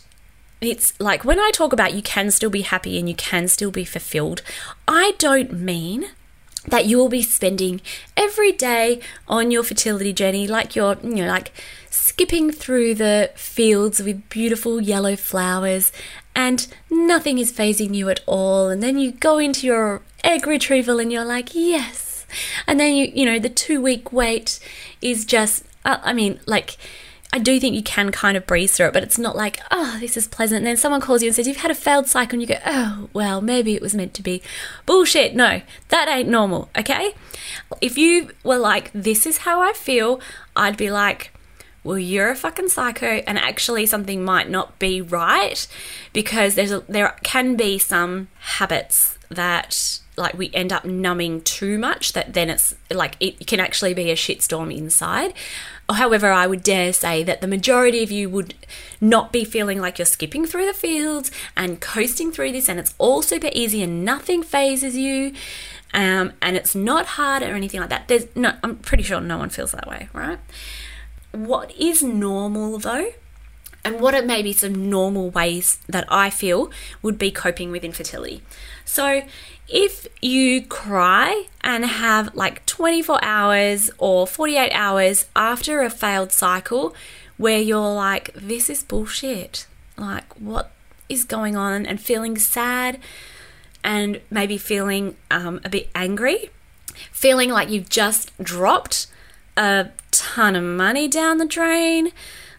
it's 0.59 0.99
like 0.99 1.23
when 1.23 1.39
I 1.39 1.51
talk 1.53 1.71
about 1.71 1.93
you 1.93 2.01
can 2.01 2.31
still 2.31 2.49
be 2.49 2.61
happy 2.61 2.97
and 2.97 3.07
you 3.07 3.15
can 3.15 3.47
still 3.47 3.71
be 3.71 3.85
fulfilled, 3.85 4.41
I 4.87 5.13
don't 5.17 5.53
mean 5.53 6.09
that 6.67 6.85
you 6.85 6.97
will 6.97 7.09
be 7.09 7.21
spending 7.21 7.81
every 8.15 8.51
day 8.51 8.99
on 9.27 9.51
your 9.51 9.63
fertility 9.63 10.13
journey 10.13 10.47
like 10.47 10.75
you're, 10.75 10.97
you 11.01 11.15
know, 11.15 11.27
like 11.27 11.51
skipping 11.89 12.51
through 12.51 12.95
the 12.95 13.31
fields 13.35 14.01
with 14.01 14.29
beautiful 14.29 14.81
yellow 14.81 15.15
flowers 15.15 15.91
and 16.35 16.67
nothing 16.91 17.39
is 17.39 17.51
fazing 17.51 17.93
you 17.93 18.09
at 18.09 18.21
all. 18.25 18.69
And 18.69 18.83
then 18.83 18.99
you 18.99 19.11
go 19.11 19.37
into 19.39 19.65
your 19.65 20.01
egg 20.23 20.45
retrieval 20.45 20.99
and 20.99 21.11
you're 21.11 21.25
like, 21.25 21.55
yes. 21.55 22.25
And 22.67 22.79
then 22.79 22.93
you, 22.95 23.11
you 23.13 23.25
know, 23.25 23.39
the 23.39 23.49
two 23.49 23.81
week 23.81 24.11
wait 24.13 24.59
is 25.01 25.25
just, 25.25 25.63
I 25.83 26.13
mean, 26.13 26.39
like, 26.45 26.77
I 27.33 27.39
do 27.39 27.59
think 27.59 27.75
you 27.75 27.83
can 27.83 28.11
kind 28.11 28.37
of 28.37 28.47
breeze 28.47 28.75
through 28.75 28.87
it, 28.87 28.93
but 28.93 29.03
it's 29.03 29.17
not 29.17 29.35
like, 29.35 29.59
oh, 29.69 29.97
this 29.99 30.15
is 30.15 30.27
pleasant. 30.27 30.59
And 30.59 30.67
then 30.67 30.77
someone 30.77 31.01
calls 31.01 31.21
you 31.21 31.27
and 31.27 31.35
says, 31.35 31.47
you've 31.47 31.57
had 31.57 31.71
a 31.71 31.75
failed 31.75 32.07
cycle, 32.07 32.35
and 32.35 32.41
you 32.41 32.47
go, 32.47 32.59
oh, 32.65 33.09
well, 33.13 33.41
maybe 33.41 33.75
it 33.75 33.81
was 33.81 33.93
meant 33.93 34.13
to 34.15 34.23
be. 34.23 34.41
Bullshit. 34.85 35.35
No, 35.35 35.61
that 35.89 36.07
ain't 36.07 36.29
normal, 36.29 36.69
okay? 36.77 37.13
If 37.81 37.97
you 37.97 38.31
were 38.43 38.57
like, 38.57 38.91
this 38.93 39.25
is 39.25 39.39
how 39.39 39.61
I 39.61 39.73
feel, 39.73 40.21
I'd 40.55 40.77
be 40.77 40.89
like, 40.89 41.31
well, 41.83 41.99
you're 41.99 42.29
a 42.29 42.35
fucking 42.35 42.69
psycho, 42.69 43.23
and 43.27 43.37
actually 43.37 43.85
something 43.85 44.23
might 44.23 44.49
not 44.49 44.79
be 44.79 45.01
right 45.01 45.67
because 46.13 46.55
there's 46.55 46.71
a, 46.71 46.81
there 46.89 47.15
can 47.23 47.55
be 47.55 47.77
some 47.77 48.27
habits 48.39 49.17
that 49.29 49.99
like 50.15 50.37
we 50.37 50.49
end 50.53 50.73
up 50.73 50.83
numbing 50.83 51.41
too 51.41 51.77
much 51.77 52.13
that 52.13 52.33
then 52.33 52.49
it's 52.49 52.73
like 52.89 53.15
it 53.19 53.45
can 53.45 53.59
actually 53.59 53.93
be 53.93 54.09
a 54.09 54.15
shitstorm 54.15 54.75
inside. 54.75 55.33
However, 55.89 56.31
I 56.31 56.47
would 56.47 56.63
dare 56.63 56.91
say 56.91 57.23
that 57.23 57.39
the 57.39 57.47
majority 57.47 58.03
of 58.03 58.11
you 58.11 58.29
would 58.29 58.53
not 58.99 59.31
be 59.31 59.45
feeling 59.45 59.79
like 59.79 59.97
you're 59.97 60.05
skipping 60.05 60.45
through 60.45 60.65
the 60.65 60.73
fields 60.73 61.31
and 61.55 61.79
coasting 61.79 62.31
through 62.31 62.51
this, 62.51 62.67
and 62.67 62.79
it's 62.79 62.93
all 62.97 63.21
super 63.21 63.49
easy 63.53 63.81
and 63.81 64.03
nothing 64.03 64.43
fazes 64.43 64.97
you, 64.97 65.33
um, 65.93 66.33
and 66.41 66.57
it's 66.57 66.75
not 66.75 67.05
hard 67.05 67.41
or 67.41 67.55
anything 67.55 67.79
like 67.79 67.89
that. 67.89 68.07
There's 68.09 68.27
no, 68.35 68.53
I'm 68.63 68.75
pretty 68.77 69.03
sure 69.03 69.21
no 69.21 69.37
one 69.37 69.49
feels 69.49 69.71
that 69.71 69.87
way, 69.87 70.09
right? 70.11 70.39
What 71.31 71.73
is 71.77 72.03
normal 72.03 72.79
though? 72.79 73.11
And 73.87 74.01
what 74.01 74.13
are 74.13 74.21
maybe 74.21 74.51
some 74.51 74.89
normal 74.89 75.29
ways 75.29 75.79
that 75.87 76.03
I 76.09 76.29
feel 76.29 76.69
would 77.01 77.17
be 77.17 77.31
coping 77.31 77.71
with 77.71 77.85
infertility? 77.85 78.41
So, 78.83 79.21
if 79.69 80.07
you 80.21 80.61
cry 80.61 81.45
and 81.61 81.85
have 81.85 82.35
like 82.35 82.65
24 82.65 83.23
hours 83.23 83.89
or 83.97 84.27
48 84.27 84.71
hours 84.73 85.27
after 85.37 85.81
a 85.83 85.89
failed 85.89 86.33
cycle 86.33 86.93
where 87.37 87.59
you're 87.59 87.93
like, 87.93 88.33
this 88.33 88.69
is 88.69 88.83
bullshit, 88.83 89.67
like, 89.97 90.33
what 90.33 90.71
is 91.07 91.23
going 91.23 91.55
on, 91.55 91.85
and 91.85 92.01
feeling 92.01 92.37
sad 92.37 92.99
and 93.85 94.19
maybe 94.29 94.57
feeling 94.57 95.15
um, 95.31 95.61
a 95.63 95.69
bit 95.69 95.89
angry, 95.95 96.49
feeling 97.13 97.49
like 97.49 97.69
you've 97.69 97.87
just 97.87 98.37
dropped 98.43 99.07
a 99.55 99.91
ton 100.11 100.57
of 100.57 100.63
money 100.65 101.07
down 101.07 101.37
the 101.37 101.45
drain, 101.45 102.11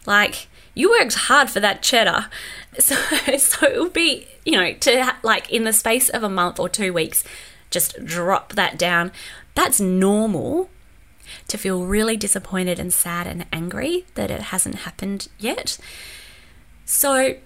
like, 0.06 0.47
you 0.78 0.90
worked 0.90 1.14
hard 1.14 1.50
for 1.50 1.61
that 1.61 1.82
cheddar. 1.82 2.26
So, 2.78 2.94
so 3.38 3.66
it 3.66 3.80
would 3.80 3.92
be, 3.92 4.28
you 4.44 4.52
know, 4.52 4.73
to 4.73 5.16
like 5.25 5.50
in 5.50 5.64
the 5.64 5.73
space 5.73 6.08
of 6.08 6.23
a 6.23 6.28
month 6.28 6.61
or 6.61 6.68
two 6.68 6.92
weeks, 6.92 7.25
just 7.70 8.04
drop 8.04 8.52
that 8.52 8.78
down. 8.78 9.11
That's 9.56 9.80
normal 9.80 10.70
to 11.49 11.58
feel 11.58 11.87
really 11.87 12.16
disappointed 12.16 12.78
and 12.78 12.92
sad 12.92 13.26
and 13.26 13.47
angry 13.52 14.06
that 14.14 14.30
it 14.30 14.40
hasn't 14.52 14.76
happened 14.76 15.26
yet. 15.38 15.78
So, 16.85 17.37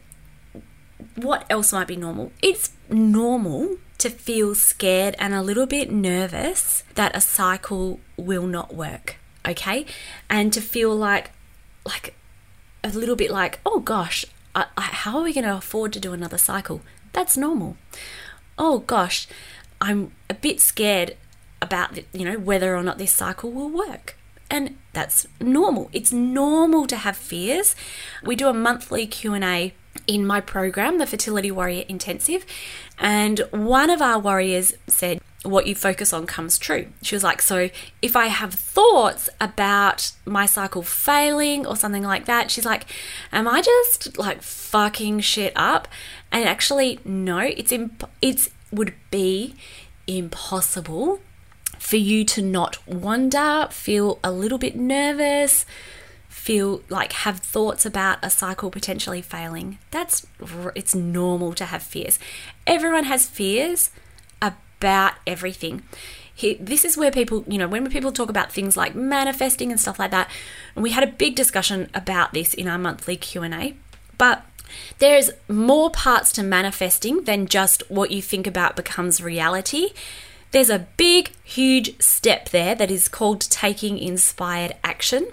what 1.16 1.46
else 1.48 1.72
might 1.72 1.88
be 1.88 1.96
normal? 1.96 2.30
It's 2.42 2.72
normal 2.90 3.78
to 3.98 4.10
feel 4.10 4.54
scared 4.54 5.16
and 5.18 5.32
a 5.32 5.40
little 5.40 5.66
bit 5.66 5.90
nervous 5.90 6.84
that 6.96 7.16
a 7.16 7.22
cycle 7.22 8.00
will 8.18 8.46
not 8.46 8.74
work, 8.74 9.16
okay? 9.48 9.86
And 10.28 10.52
to 10.52 10.60
feel 10.60 10.94
like 10.94 11.30
like 11.86 12.14
a 12.84 12.88
little 12.90 13.16
bit 13.16 13.30
like, 13.30 13.60
oh 13.64 13.80
gosh, 13.80 14.24
I, 14.54 14.66
I, 14.76 14.82
how 14.82 15.18
are 15.18 15.24
we 15.24 15.32
going 15.32 15.44
to 15.44 15.56
afford 15.56 15.92
to 15.94 16.00
do 16.00 16.12
another 16.12 16.38
cycle? 16.38 16.80
That's 17.12 17.36
normal. 17.36 17.76
Oh 18.58 18.80
gosh, 18.80 19.26
I'm 19.80 20.12
a 20.28 20.34
bit 20.34 20.60
scared 20.60 21.16
about 21.60 21.94
the, 21.94 22.04
you 22.12 22.24
know 22.24 22.38
whether 22.38 22.76
or 22.76 22.82
not 22.82 22.98
this 22.98 23.12
cycle 23.12 23.50
will 23.50 23.70
work. 23.70 24.16
And 24.50 24.76
that's 24.92 25.26
normal. 25.40 25.88
It's 25.94 26.12
normal 26.12 26.86
to 26.88 26.96
have 26.96 27.16
fears. 27.16 27.74
We 28.22 28.36
do 28.36 28.48
a 28.48 28.52
monthly 28.52 29.06
Q&A 29.06 29.72
in 30.06 30.26
my 30.26 30.40
program, 30.42 30.98
the 30.98 31.06
Fertility 31.06 31.50
Warrior 31.50 31.84
Intensive, 31.88 32.44
and 32.98 33.40
one 33.50 33.88
of 33.88 34.02
our 34.02 34.18
warriors 34.18 34.74
said, 34.86 35.20
what 35.44 35.66
you 35.66 35.75
focus 35.75 36.12
on 36.12 36.26
comes 36.26 36.58
true. 36.58 36.87
She 37.02 37.14
was 37.14 37.25
like, 37.25 37.42
So 37.42 37.68
if 38.00 38.14
I 38.16 38.26
have 38.26 38.54
thoughts 38.54 39.28
about 39.40 40.12
my 40.25 40.46
cycle 40.46 40.82
failing 40.82 41.66
or 41.66 41.76
something 41.76 42.02
like 42.02 42.26
that, 42.26 42.50
she's 42.50 42.64
like, 42.64 42.87
Am 43.32 43.49
I 43.49 43.61
just 43.61 44.16
like 44.18 44.42
fucking 44.42 45.20
shit 45.20 45.52
up? 45.56 45.88
And 46.30 46.44
actually, 46.44 47.00
no, 47.04 47.38
it's 47.38 47.72
imp- 47.72 48.08
it's 48.20 48.50
would 48.70 48.94
be 49.11 49.54
impossible 50.06 51.20
for 51.78 51.96
you 51.96 52.25
to 52.25 52.40
not 52.40 52.87
wonder, 52.87 53.68
feel 53.70 54.18
a 54.22 54.30
little 54.30 54.58
bit 54.58 54.76
nervous, 54.76 55.66
feel 56.28 56.82
like 56.88 57.12
have 57.12 57.40
thoughts 57.40 57.84
about 57.84 58.18
a 58.22 58.30
cycle 58.30 58.70
potentially 58.70 59.20
failing. 59.20 59.78
That's 59.90 60.26
it's 60.75 60.94
normal 60.94 61.52
to 61.54 61.66
have 61.66 61.82
fears. 61.82 62.18
Everyone 62.66 63.04
has 63.04 63.26
fears 63.26 63.90
about 64.82 65.14
everything. 65.28 65.82
this 66.58 66.84
is 66.84 66.96
where 66.96 67.12
people, 67.12 67.44
you 67.46 67.56
know, 67.56 67.68
when 67.68 67.88
people 67.88 68.10
talk 68.10 68.28
about 68.28 68.50
things 68.50 68.76
like 68.76 68.96
manifesting 68.96 69.70
and 69.70 69.80
stuff 69.80 70.00
like 70.00 70.10
that, 70.10 70.28
and 70.74 70.82
we 70.82 70.90
had 70.90 71.04
a 71.04 71.06
big 71.06 71.36
discussion 71.36 71.88
about 71.94 72.32
this 72.32 72.52
in 72.52 72.66
our 72.66 72.78
monthly 72.78 73.16
Q&A, 73.16 73.76
but 74.18 74.44
there's 74.98 75.30
more 75.48 75.88
parts 75.90 76.32
to 76.32 76.42
manifesting 76.42 77.22
than 77.24 77.46
just 77.46 77.88
what 77.88 78.10
you 78.10 78.20
think 78.20 78.48
about 78.48 78.74
becomes 78.74 79.22
reality. 79.22 79.90
There's 80.50 80.70
a 80.70 80.86
big, 80.96 81.30
huge 81.44 82.00
step 82.02 82.48
there 82.48 82.74
that 82.74 82.90
is 82.90 83.06
called 83.06 83.42
taking 83.42 83.98
inspired 83.98 84.74
action. 84.82 85.28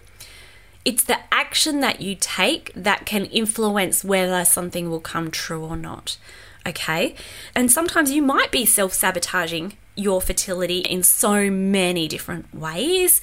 It's 0.86 1.04
the 1.04 1.20
action 1.32 1.80
that 1.80 2.02
you 2.02 2.16
take 2.20 2.72
that 2.76 3.08
can 3.08 3.26
influence 3.26 4.04
whether 4.04 4.46
something 4.46 4.92
will 4.92 5.00
come 5.00 5.32
true 5.32 5.66
or 5.66 5.76
not. 5.76 6.18
Okay? 6.66 7.16
And 7.56 7.72
sometimes 7.72 8.12
you 8.12 8.22
might 8.22 8.52
be 8.52 8.66
self 8.66 8.94
sabotaging 8.94 9.74
your 9.96 10.22
fertility 10.22 10.80
in 10.80 11.04
so 11.04 11.50
many 11.50 12.08
different 12.08 12.54
ways. 12.54 13.22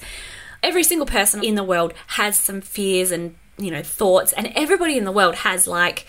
Every 0.61 0.83
single 0.83 1.07
person 1.07 1.43
in 1.43 1.55
the 1.55 1.63
world 1.63 1.93
has 2.07 2.37
some 2.37 2.61
fears 2.61 3.11
and, 3.11 3.35
you 3.57 3.71
know, 3.71 3.83
thoughts, 3.83 4.33
and 4.33 4.51
everybody 4.55 4.97
in 4.97 5.05
the 5.05 5.11
world 5.11 5.35
has 5.35 5.67
like 5.67 6.05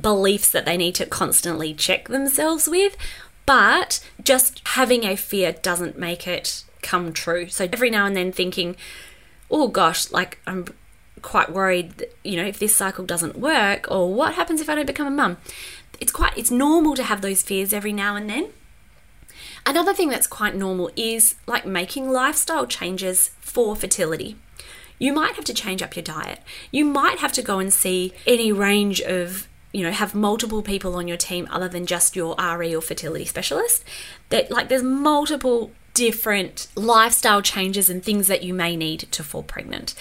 beliefs 0.00 0.50
that 0.50 0.64
they 0.64 0.76
need 0.76 0.94
to 0.96 1.06
constantly 1.06 1.74
check 1.74 2.08
themselves 2.08 2.68
with. 2.68 2.96
But 3.44 4.06
just 4.22 4.62
having 4.68 5.04
a 5.04 5.16
fear 5.16 5.52
doesn't 5.52 5.98
make 5.98 6.26
it 6.26 6.64
come 6.80 7.12
true. 7.12 7.48
So 7.48 7.68
every 7.72 7.90
now 7.90 8.06
and 8.06 8.16
then 8.16 8.32
thinking, 8.32 8.76
oh 9.50 9.68
gosh, 9.68 10.10
like 10.10 10.38
I'm 10.46 10.66
quite 11.22 11.52
worried, 11.52 11.92
that, 11.98 12.16
you 12.24 12.36
know, 12.36 12.46
if 12.46 12.58
this 12.58 12.74
cycle 12.74 13.04
doesn't 13.04 13.38
work, 13.38 13.86
or 13.90 14.12
what 14.12 14.34
happens 14.34 14.60
if 14.60 14.68
I 14.68 14.74
don't 14.74 14.86
become 14.86 15.06
a 15.06 15.10
mum? 15.10 15.36
It's 16.02 16.10
quite, 16.10 16.36
it's 16.36 16.50
normal 16.50 16.96
to 16.96 17.04
have 17.04 17.20
those 17.20 17.44
fears 17.44 17.72
every 17.72 17.92
now 17.92 18.16
and 18.16 18.28
then. 18.28 18.48
Another 19.64 19.94
thing 19.94 20.08
that's 20.08 20.26
quite 20.26 20.56
normal 20.56 20.90
is 20.96 21.36
like 21.46 21.64
making 21.64 22.10
lifestyle 22.10 22.66
changes 22.66 23.30
for 23.38 23.76
fertility. 23.76 24.34
You 24.98 25.12
might 25.12 25.36
have 25.36 25.44
to 25.44 25.54
change 25.54 25.80
up 25.80 25.94
your 25.94 26.02
diet. 26.02 26.40
You 26.72 26.84
might 26.84 27.18
have 27.18 27.32
to 27.34 27.42
go 27.42 27.60
and 27.60 27.72
see 27.72 28.14
any 28.26 28.50
range 28.50 29.00
of 29.00 29.46
you 29.72 29.84
know 29.84 29.92
have 29.92 30.12
multiple 30.12 30.60
people 30.60 30.96
on 30.96 31.06
your 31.06 31.16
team 31.16 31.46
other 31.52 31.68
than 31.68 31.86
just 31.86 32.16
your 32.16 32.34
RE 32.36 32.74
or 32.74 32.82
fertility 32.82 33.24
specialist 33.24 33.84
that 34.30 34.50
like 34.50 34.68
there's 34.68 34.82
multiple 34.82 35.70
different 35.94 36.66
lifestyle 36.74 37.42
changes 37.42 37.88
and 37.88 38.02
things 38.02 38.26
that 38.26 38.42
you 38.42 38.52
may 38.52 38.74
need 38.74 39.00
to 39.12 39.22
fall 39.22 39.44
pregnant. 39.44 39.94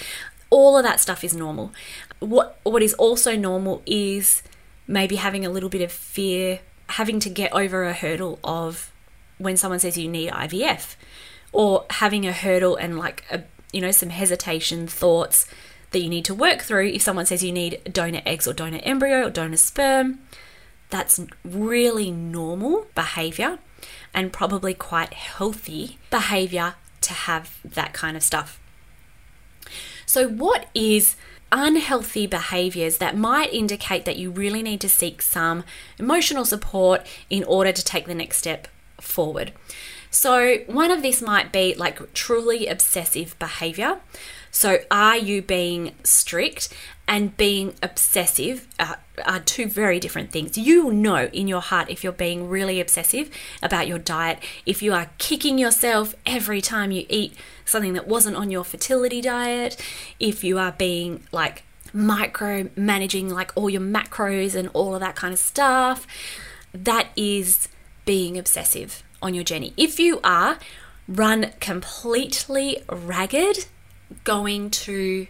All 0.49 0.75
of 0.77 0.83
that 0.83 0.99
stuff 0.99 1.23
is 1.23 1.35
normal. 1.35 1.71
What 2.17 2.59
what 2.63 2.81
is 2.81 2.95
also 2.95 3.35
normal 3.35 3.83
is 3.85 4.41
maybe 4.87 5.15
having 5.15 5.45
a 5.45 5.49
little 5.49 5.69
bit 5.69 5.81
of 5.81 5.91
fear, 5.91 6.59
having 6.87 7.19
to 7.21 7.29
get 7.29 7.53
over 7.53 7.83
a 7.83 7.93
hurdle 7.93 8.39
of 8.43 8.91
when 9.37 9.57
someone 9.57 9.79
says 9.79 9.97
you 9.97 10.07
need 10.07 10.31
IVF 10.31 10.95
or 11.51 11.85
having 11.89 12.27
a 12.27 12.33
hurdle 12.33 12.75
and 12.75 12.97
like 12.97 13.23
a 13.31 13.43
you 13.73 13.81
know 13.81 13.91
some 13.91 14.09
hesitation 14.09 14.87
thoughts 14.87 15.47
that 15.91 15.99
you 15.99 16.09
need 16.09 16.25
to 16.25 16.33
work 16.33 16.61
through 16.61 16.87
if 16.87 17.01
someone 17.01 17.25
says 17.25 17.43
you 17.43 17.51
need 17.51 17.81
donor 17.91 18.21
eggs 18.25 18.47
or 18.47 18.53
donor 18.53 18.79
embryo 18.83 19.27
or 19.27 19.29
donor 19.29 19.57
sperm. 19.57 20.19
That's 20.89 21.21
really 21.43 22.11
normal 22.11 22.87
behavior 22.95 23.59
and 24.13 24.33
probably 24.33 24.73
quite 24.73 25.13
healthy 25.13 25.97
behavior 26.09 26.75
to 27.01 27.13
have 27.13 27.59
that 27.63 27.93
kind 27.93 28.17
of 28.17 28.23
stuff. 28.23 28.59
So, 30.05 30.27
what 30.27 30.67
is 30.73 31.15
unhealthy 31.51 32.27
behaviors 32.27 32.97
that 32.97 33.17
might 33.17 33.53
indicate 33.53 34.05
that 34.05 34.17
you 34.17 34.31
really 34.31 34.63
need 34.63 34.81
to 34.81 34.89
seek 34.89 35.21
some 35.21 35.63
emotional 35.99 36.45
support 36.45 37.05
in 37.29 37.43
order 37.43 37.71
to 37.71 37.83
take 37.83 38.05
the 38.05 38.15
next 38.15 38.37
step 38.37 38.67
forward? 38.99 39.51
So, 40.09 40.57
one 40.67 40.91
of 40.91 41.01
this 41.01 41.21
might 41.21 41.53
be 41.53 41.73
like 41.73 42.13
truly 42.13 42.67
obsessive 42.67 43.37
behavior. 43.39 44.01
So, 44.51 44.79
are 44.91 45.17
you 45.17 45.41
being 45.41 45.93
strict 46.03 46.69
and 47.07 47.35
being 47.35 47.73
obsessive 47.83 48.67
are, 48.79 48.99
are, 49.25 49.39
two 49.41 49.67
very 49.67 49.99
different 49.99 50.31
things. 50.31 50.57
You 50.57 50.93
know 50.93 51.25
in 51.33 51.45
your 51.45 51.59
heart 51.59 51.89
if 51.89 52.05
you're 52.05 52.13
being 52.13 52.47
really 52.47 52.79
obsessive 52.79 53.29
about 53.61 53.85
your 53.85 53.97
diet, 53.97 54.39
if 54.65 54.81
you 54.81 54.93
are 54.93 55.09
kicking 55.17 55.57
yourself 55.57 56.15
every 56.25 56.61
time 56.61 56.91
you 56.91 57.05
eat 57.09 57.33
something 57.65 57.91
that 57.93 58.07
wasn't 58.07 58.37
on 58.37 58.49
your 58.49 58.63
fertility 58.63 59.19
diet, 59.19 59.75
if 60.21 60.41
you 60.41 60.57
are 60.57 60.71
being 60.71 61.23
like 61.33 61.63
micro 61.93 62.69
managing 62.75 63.29
like 63.29 63.51
all 63.55 63.69
your 63.69 63.81
macros 63.81 64.55
and 64.55 64.69
all 64.73 64.93
of 64.93 65.01
that 65.01 65.15
kind 65.15 65.33
of 65.33 65.39
stuff. 65.39 66.07
That 66.73 67.09
is 67.17 67.67
being 68.05 68.37
obsessive 68.37 69.03
on 69.21 69.33
your 69.33 69.43
journey. 69.43 69.73
If 69.75 69.99
you 69.99 70.21
are, 70.23 70.57
run 71.07 71.51
completely 71.59 72.81
ragged 72.89 73.65
going 74.23 74.69
to 74.69 75.27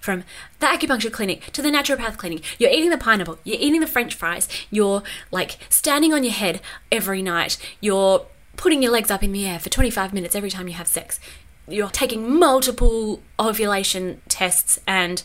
from 0.00 0.22
the 0.60 0.66
acupuncture 0.66 1.10
clinic 1.10 1.50
to 1.52 1.62
the 1.62 1.70
naturopath 1.70 2.18
clinic. 2.18 2.42
You're 2.58 2.70
eating 2.70 2.90
the 2.90 2.98
pineapple, 2.98 3.38
you're 3.42 3.58
eating 3.58 3.80
the 3.80 3.86
french 3.86 4.14
fries, 4.14 4.48
you're 4.70 5.02
like 5.30 5.56
standing 5.70 6.12
on 6.12 6.22
your 6.22 6.32
head 6.32 6.60
every 6.92 7.22
night, 7.22 7.56
you're 7.80 8.26
putting 8.56 8.82
your 8.82 8.92
legs 8.92 9.10
up 9.10 9.22
in 9.22 9.32
the 9.32 9.46
air 9.46 9.58
for 9.58 9.70
25 9.70 10.12
minutes 10.12 10.34
every 10.34 10.50
time 10.50 10.68
you 10.68 10.74
have 10.74 10.86
sex. 10.86 11.18
You're 11.66 11.88
taking 11.88 12.38
multiple 12.38 13.22
ovulation 13.40 14.20
tests 14.28 14.78
and 14.86 15.22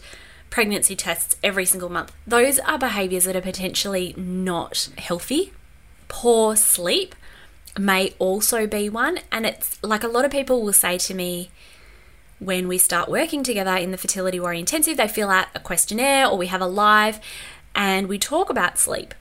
pregnancy 0.50 0.96
tests 0.96 1.36
every 1.44 1.66
single 1.66 1.90
month. 1.90 2.14
Those 2.26 2.60
are 2.60 2.80
behaviors 2.80 3.26
that 3.26 3.36
are 3.36 3.42
potentially 3.42 4.14
not 4.18 4.90
healthy. 4.98 5.52
Poor 6.08 6.56
sleep 6.56 7.16
may 7.78 8.14
also 8.20 8.66
be 8.66 8.90
one. 8.90 9.20
And 9.32 9.46
it's 9.46 9.82
like 9.84 10.04
a 10.04 10.08
lot 10.08 10.26
of 10.26 10.32
people 10.32 10.62
will 10.62 10.74
say 10.74 10.98
to 10.98 11.14
me, 11.14 11.52
when 12.40 12.68
we 12.68 12.78
start 12.78 13.10
working 13.10 13.44
together 13.44 13.76
in 13.76 13.92
the 13.92 13.98
Fertility 13.98 14.40
Warrior 14.40 14.60
Intensive, 14.60 14.98
they 14.98 15.08
fill 15.08 15.30
out 15.30 15.48
a 15.54 15.60
questionnaire 15.60 16.28
or 16.28 16.38
we 16.38 16.48
have 16.48 16.62
a 16.62 16.68
live 16.68 17.20
and 17.76 18.08
we 18.08 18.18
talk 18.18 18.50
about 18.50 18.78
sleep. 18.78 19.14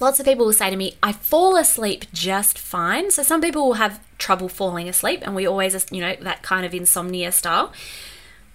Lots 0.00 0.18
of 0.18 0.26
people 0.26 0.46
will 0.46 0.52
say 0.52 0.70
to 0.70 0.76
me, 0.76 0.96
I 1.02 1.12
fall 1.12 1.56
asleep 1.56 2.06
just 2.12 2.58
fine. 2.58 3.10
So 3.10 3.22
some 3.22 3.40
people 3.40 3.66
will 3.66 3.74
have 3.74 4.00
trouble 4.18 4.48
falling 4.48 4.88
asleep, 4.88 5.20
and 5.22 5.34
we 5.34 5.46
always, 5.46 5.86
you 5.90 6.00
know, 6.00 6.16
that 6.20 6.42
kind 6.42 6.66
of 6.66 6.74
insomnia 6.74 7.30
style. 7.30 7.72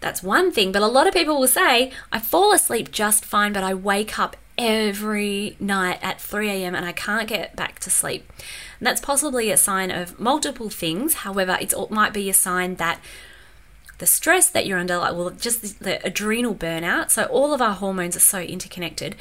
That's 0.02 0.24
one 0.24 0.52
thing. 0.52 0.72
But 0.72 0.82
a 0.82 0.88
lot 0.88 1.08
of 1.08 1.14
people 1.14 1.40
will 1.40 1.48
say, 1.48 1.92
I 2.12 2.20
fall 2.20 2.54
asleep 2.54 2.92
just 2.92 3.24
fine, 3.24 3.54
but 3.54 3.64
I 3.64 3.74
wake 3.74 4.18
up 4.18 4.36
every 4.58 5.56
night 5.60 6.00
at 6.02 6.20
3 6.20 6.50
a.m. 6.50 6.76
and 6.76 6.86
I 6.86 6.92
can't 6.92 7.28
get 7.28 7.56
back 7.56 7.80
to 7.80 7.90
sleep. 7.90 8.30
And 8.80 8.88
that's 8.88 9.02
possibly 9.02 9.52
a 9.52 9.58
sign 9.58 9.92
of 9.92 10.20
multiple 10.20 10.70
things. 10.70 11.16
However, 11.16 11.58
it 11.60 11.74
might 11.90 12.14
be 12.14 12.30
a 12.30 12.34
sign 12.34 12.76
that 12.76 13.00
the 14.00 14.08
stress 14.08 14.50
that 14.50 14.66
you're 14.66 14.80
under, 14.80 14.98
like, 14.98 15.14
well, 15.14 15.30
just 15.30 15.62
the, 15.62 15.84
the 15.84 16.06
adrenal 16.06 16.56
burnout. 16.56 17.12
So, 17.12 17.26
all 17.26 17.54
of 17.54 17.62
our 17.62 17.74
hormones 17.76 18.16
are 18.16 18.22
so 18.22 18.40
interconnected, 18.42 19.16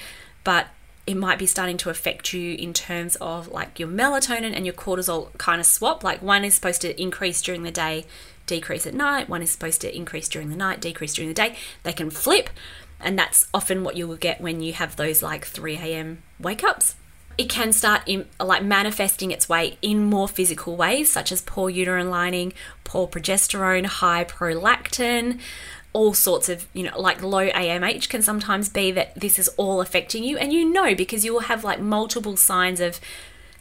but 0.45 0.69
it 1.07 1.17
might 1.17 1.39
be 1.39 1.47
starting 1.47 1.77
to 1.79 1.91
affect 1.91 2.33
you 2.33 2.55
in 2.55 2.73
terms 2.73 3.17
of 3.17 3.49
like 3.49 3.79
your 3.79 3.89
melatonin 3.89 4.55
and 4.55 4.67
your 4.67 4.75
cortisol 4.75 5.37
kind 5.39 5.61
of 5.61 5.67
swap. 5.67 6.03
Like, 6.03 6.23
one 6.23 6.45
is 6.45 6.55
supposed 6.55 6.81
to 6.83 7.01
increase 7.01 7.43
during 7.43 7.63
the 7.63 7.71
day, 7.71 8.07
decrease 8.47 8.87
at 8.87 8.95
night, 8.95 9.29
one 9.29 9.43
is 9.43 9.51
supposed 9.51 9.81
to 9.83 9.95
increase 9.95 10.29
during 10.29 10.49
the 10.49 10.57
night, 10.57 10.81
decrease 10.81 11.15
during 11.15 11.29
the 11.29 11.35
day. 11.35 11.57
They 11.83 11.93
can 11.93 12.11
flip, 12.11 12.51
and 13.01 13.19
that's 13.19 13.47
often 13.53 13.85
what 13.85 13.97
you 13.97 14.09
will 14.09 14.17
get 14.17 14.41
when 14.41 14.61
you 14.61 14.73
have 14.73 14.97
those 14.97 15.23
like 15.23 15.45
3 15.45 15.77
a.m. 15.77 16.23
wake 16.41 16.65
ups 16.65 16.95
it 17.39 17.49
can 17.49 17.73
start 17.73 18.03
in, 18.07 18.27
like 18.41 18.65
manifesting 18.65 19.31
its 19.31 19.49
way 19.49 19.79
in 19.81 20.05
more 20.05 20.27
physical 20.27 20.77
ways, 20.77 21.11
such 21.11 21.31
as 21.31 21.41
poor 21.43 21.71
uterine 21.71 22.11
lining, 22.11 22.53
poor 22.83 23.07
progesterone, 23.07 23.87
high 23.87 24.25
prolactin, 24.25 25.39
all 25.93 26.13
sorts 26.13 26.49
of, 26.49 26.67
you 26.73 26.83
know, 26.83 27.01
like 27.01 27.23
low 27.23 27.49
AMH 27.49 28.09
can 28.09 28.23
sometimes 28.23 28.69
be 28.69 28.91
that 28.91 29.15
this 29.15 29.39
is 29.39 29.49
all 29.57 29.81
affecting 29.81 30.25
you. 30.25 30.37
And 30.37 30.53
you 30.53 30.71
know 30.71 30.97
because 30.97 31.25
you 31.25 31.33
will 31.33 31.41
have 31.41 31.63
like 31.63 31.81
multiple 31.81 32.37
signs 32.37 32.81
of 32.81 33.01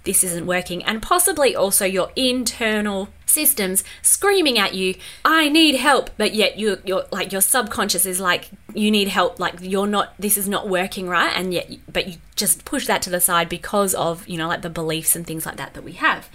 this 0.03 0.23
isn't 0.23 0.47
working, 0.47 0.83
and 0.83 1.01
possibly 1.01 1.55
also 1.55 1.85
your 1.85 2.11
internal 2.15 3.09
systems 3.27 3.83
screaming 4.01 4.57
at 4.57 4.73
you, 4.73 4.95
I 5.23 5.49
need 5.49 5.75
help, 5.75 6.09
but 6.17 6.33
yet 6.33 6.57
you 6.57 6.79
you're 6.85 7.05
like 7.11 7.31
your 7.31 7.41
subconscious 7.41 8.05
is 8.05 8.19
like, 8.19 8.49
you 8.73 8.89
need 8.89 9.07
help, 9.07 9.39
like 9.39 9.55
you're 9.61 9.87
not 9.87 10.13
this 10.17 10.37
is 10.37 10.47
not 10.47 10.67
working 10.67 11.07
right, 11.07 11.31
and 11.35 11.53
yet 11.53 11.69
but 11.91 12.07
you 12.07 12.15
just 12.35 12.65
push 12.65 12.87
that 12.87 13.01
to 13.03 13.09
the 13.09 13.21
side 13.21 13.49
because 13.49 13.93
of, 13.95 14.27
you 14.27 14.37
know, 14.37 14.47
like 14.47 14.61
the 14.61 14.69
beliefs 14.69 15.15
and 15.15 15.25
things 15.25 15.45
like 15.45 15.57
that 15.57 15.73
that 15.73 15.83
we 15.83 15.93
have. 15.93 16.29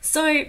So 0.00 0.44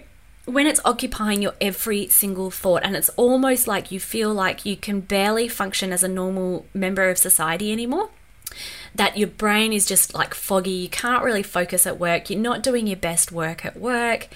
when 0.45 0.67
it's 0.67 0.81
occupying 0.83 1.41
your 1.41 1.53
every 1.61 2.07
single 2.07 2.51
thought 2.51 2.83
and 2.83 2.95
it's 2.95 3.09
almost 3.09 3.67
like 3.67 3.91
you 3.91 3.99
feel 3.99 4.33
like 4.33 4.65
you 4.65 4.75
can 4.75 4.99
barely 4.99 5.47
function 5.47 5.93
as 5.93 6.03
a 6.03 6.07
normal 6.07 6.65
member 6.73 7.09
of 7.09 7.17
society 7.17 7.71
anymore 7.71 8.09
that 8.93 9.17
your 9.17 9.27
brain 9.27 9.73
is 9.73 9.85
just 9.85 10.13
like 10.13 10.33
foggy, 10.33 10.71
you 10.71 10.89
can't 10.89 11.23
really 11.23 11.43
focus 11.43 11.87
at 11.87 11.99
work, 11.99 12.29
you're 12.29 12.39
not 12.39 12.61
doing 12.61 12.87
your 12.87 12.97
best 12.97 13.31
work 13.31 13.65
at 13.65 13.77
work. 13.77 14.27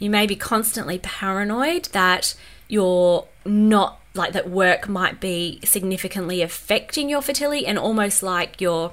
You 0.00 0.10
may 0.10 0.26
be 0.26 0.34
constantly 0.34 0.98
paranoid 0.98 1.84
that 1.92 2.34
you're 2.66 3.28
not 3.44 4.00
like 4.14 4.32
that 4.32 4.50
work 4.50 4.88
might 4.88 5.20
be 5.20 5.60
significantly 5.62 6.42
affecting 6.42 7.08
your 7.08 7.22
fertility 7.22 7.66
and 7.66 7.78
almost 7.78 8.22
like 8.22 8.60
you're 8.60 8.92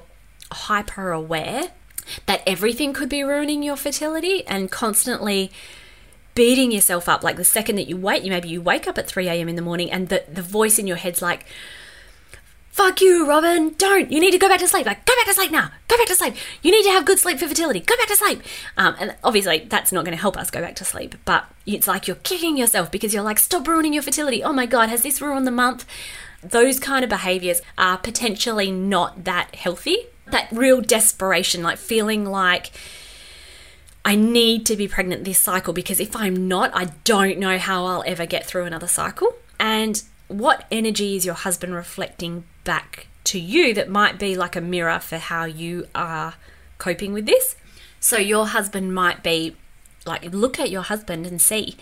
hyper 0.52 1.10
aware 1.10 1.72
that 2.26 2.42
everything 2.46 2.92
could 2.92 3.08
be 3.08 3.22
ruining 3.22 3.62
your 3.62 3.76
fertility 3.76 4.46
and 4.46 4.70
constantly 4.70 5.50
beating 6.34 6.70
yourself 6.70 7.08
up. 7.08 7.24
Like 7.24 7.36
the 7.36 7.44
second 7.44 7.76
that 7.76 7.88
you 7.88 7.96
wake 7.96 8.22
you 8.22 8.30
maybe 8.30 8.48
you 8.48 8.62
wake 8.62 8.86
up 8.86 8.96
at 8.98 9.08
3 9.08 9.28
a.m 9.28 9.48
in 9.48 9.56
the 9.56 9.62
morning 9.62 9.90
and 9.90 10.08
the, 10.08 10.22
the 10.32 10.42
voice 10.42 10.78
in 10.78 10.86
your 10.86 10.96
head's 10.96 11.20
like 11.20 11.46
fuck 12.78 13.00
you, 13.00 13.26
Robyn. 13.26 13.74
don't. 13.76 14.12
You 14.12 14.20
need 14.20 14.30
to 14.30 14.38
go 14.38 14.48
back 14.48 14.60
to 14.60 14.68
sleep. 14.68 14.86
Like, 14.86 15.04
go 15.04 15.12
back 15.16 15.26
to 15.26 15.34
sleep 15.34 15.50
now. 15.50 15.72
Go 15.88 15.96
back 15.96 16.06
to 16.06 16.14
sleep. 16.14 16.36
You 16.62 16.70
need 16.70 16.84
to 16.84 16.90
have 16.90 17.04
good 17.04 17.18
sleep 17.18 17.40
for 17.40 17.48
fertility. 17.48 17.80
Go 17.80 17.96
back 17.96 18.06
to 18.06 18.14
sleep. 18.14 18.40
Um, 18.76 18.94
and 19.00 19.16
obviously, 19.24 19.66
that's 19.68 19.90
not 19.90 20.04
going 20.04 20.16
to 20.16 20.20
help 20.20 20.36
us 20.36 20.48
go 20.48 20.60
back 20.60 20.76
to 20.76 20.84
sleep. 20.84 21.16
But 21.24 21.46
it's 21.66 21.88
like 21.88 22.06
you're 22.06 22.16
kicking 22.22 22.56
yourself 22.56 22.92
because 22.92 23.12
you're 23.12 23.24
like, 23.24 23.40
stop 23.40 23.66
ruining 23.66 23.94
your 23.94 24.04
fertility. 24.04 24.44
Oh 24.44 24.52
my 24.52 24.64
God, 24.64 24.90
has 24.90 25.02
this 25.02 25.20
ruined 25.20 25.44
the 25.44 25.50
month? 25.50 25.86
Those 26.40 26.78
kind 26.78 27.02
of 27.02 27.10
behaviors 27.10 27.62
are 27.76 27.98
potentially 27.98 28.70
not 28.70 29.24
that 29.24 29.56
healthy. 29.56 30.06
That 30.28 30.46
real 30.52 30.80
desperation, 30.80 31.64
like 31.64 31.78
feeling 31.78 32.26
like, 32.26 32.70
I 34.04 34.14
need 34.14 34.66
to 34.66 34.76
be 34.76 34.86
pregnant 34.86 35.24
this 35.24 35.40
cycle 35.40 35.72
because 35.72 35.98
if 35.98 36.14
I'm 36.14 36.46
not, 36.46 36.70
I 36.74 36.92
don't 37.02 37.40
know 37.40 37.58
how 37.58 37.86
I'll 37.86 38.04
ever 38.06 38.24
get 38.24 38.46
through 38.46 38.66
another 38.66 38.86
cycle. 38.86 39.34
And 39.58 40.00
what 40.28 40.64
energy 40.70 41.16
is 41.16 41.26
your 41.26 41.34
husband 41.34 41.74
reflecting 41.74 42.44
back 42.68 43.06
to 43.24 43.40
you 43.40 43.72
that 43.72 43.88
might 43.88 44.18
be 44.18 44.36
like 44.36 44.54
a 44.54 44.60
mirror 44.60 44.98
for 44.98 45.16
how 45.16 45.44
you 45.44 45.86
are 45.94 46.34
coping 46.76 47.14
with 47.14 47.24
this? 47.24 47.56
So 47.98 48.18
your 48.18 48.46
husband 48.46 48.94
might 48.94 49.22
be 49.22 49.56
like, 50.04 50.22
look 50.32 50.60
at 50.60 50.70
your 50.70 50.82
husband 50.82 51.26
and 51.26 51.40
see 51.40 51.76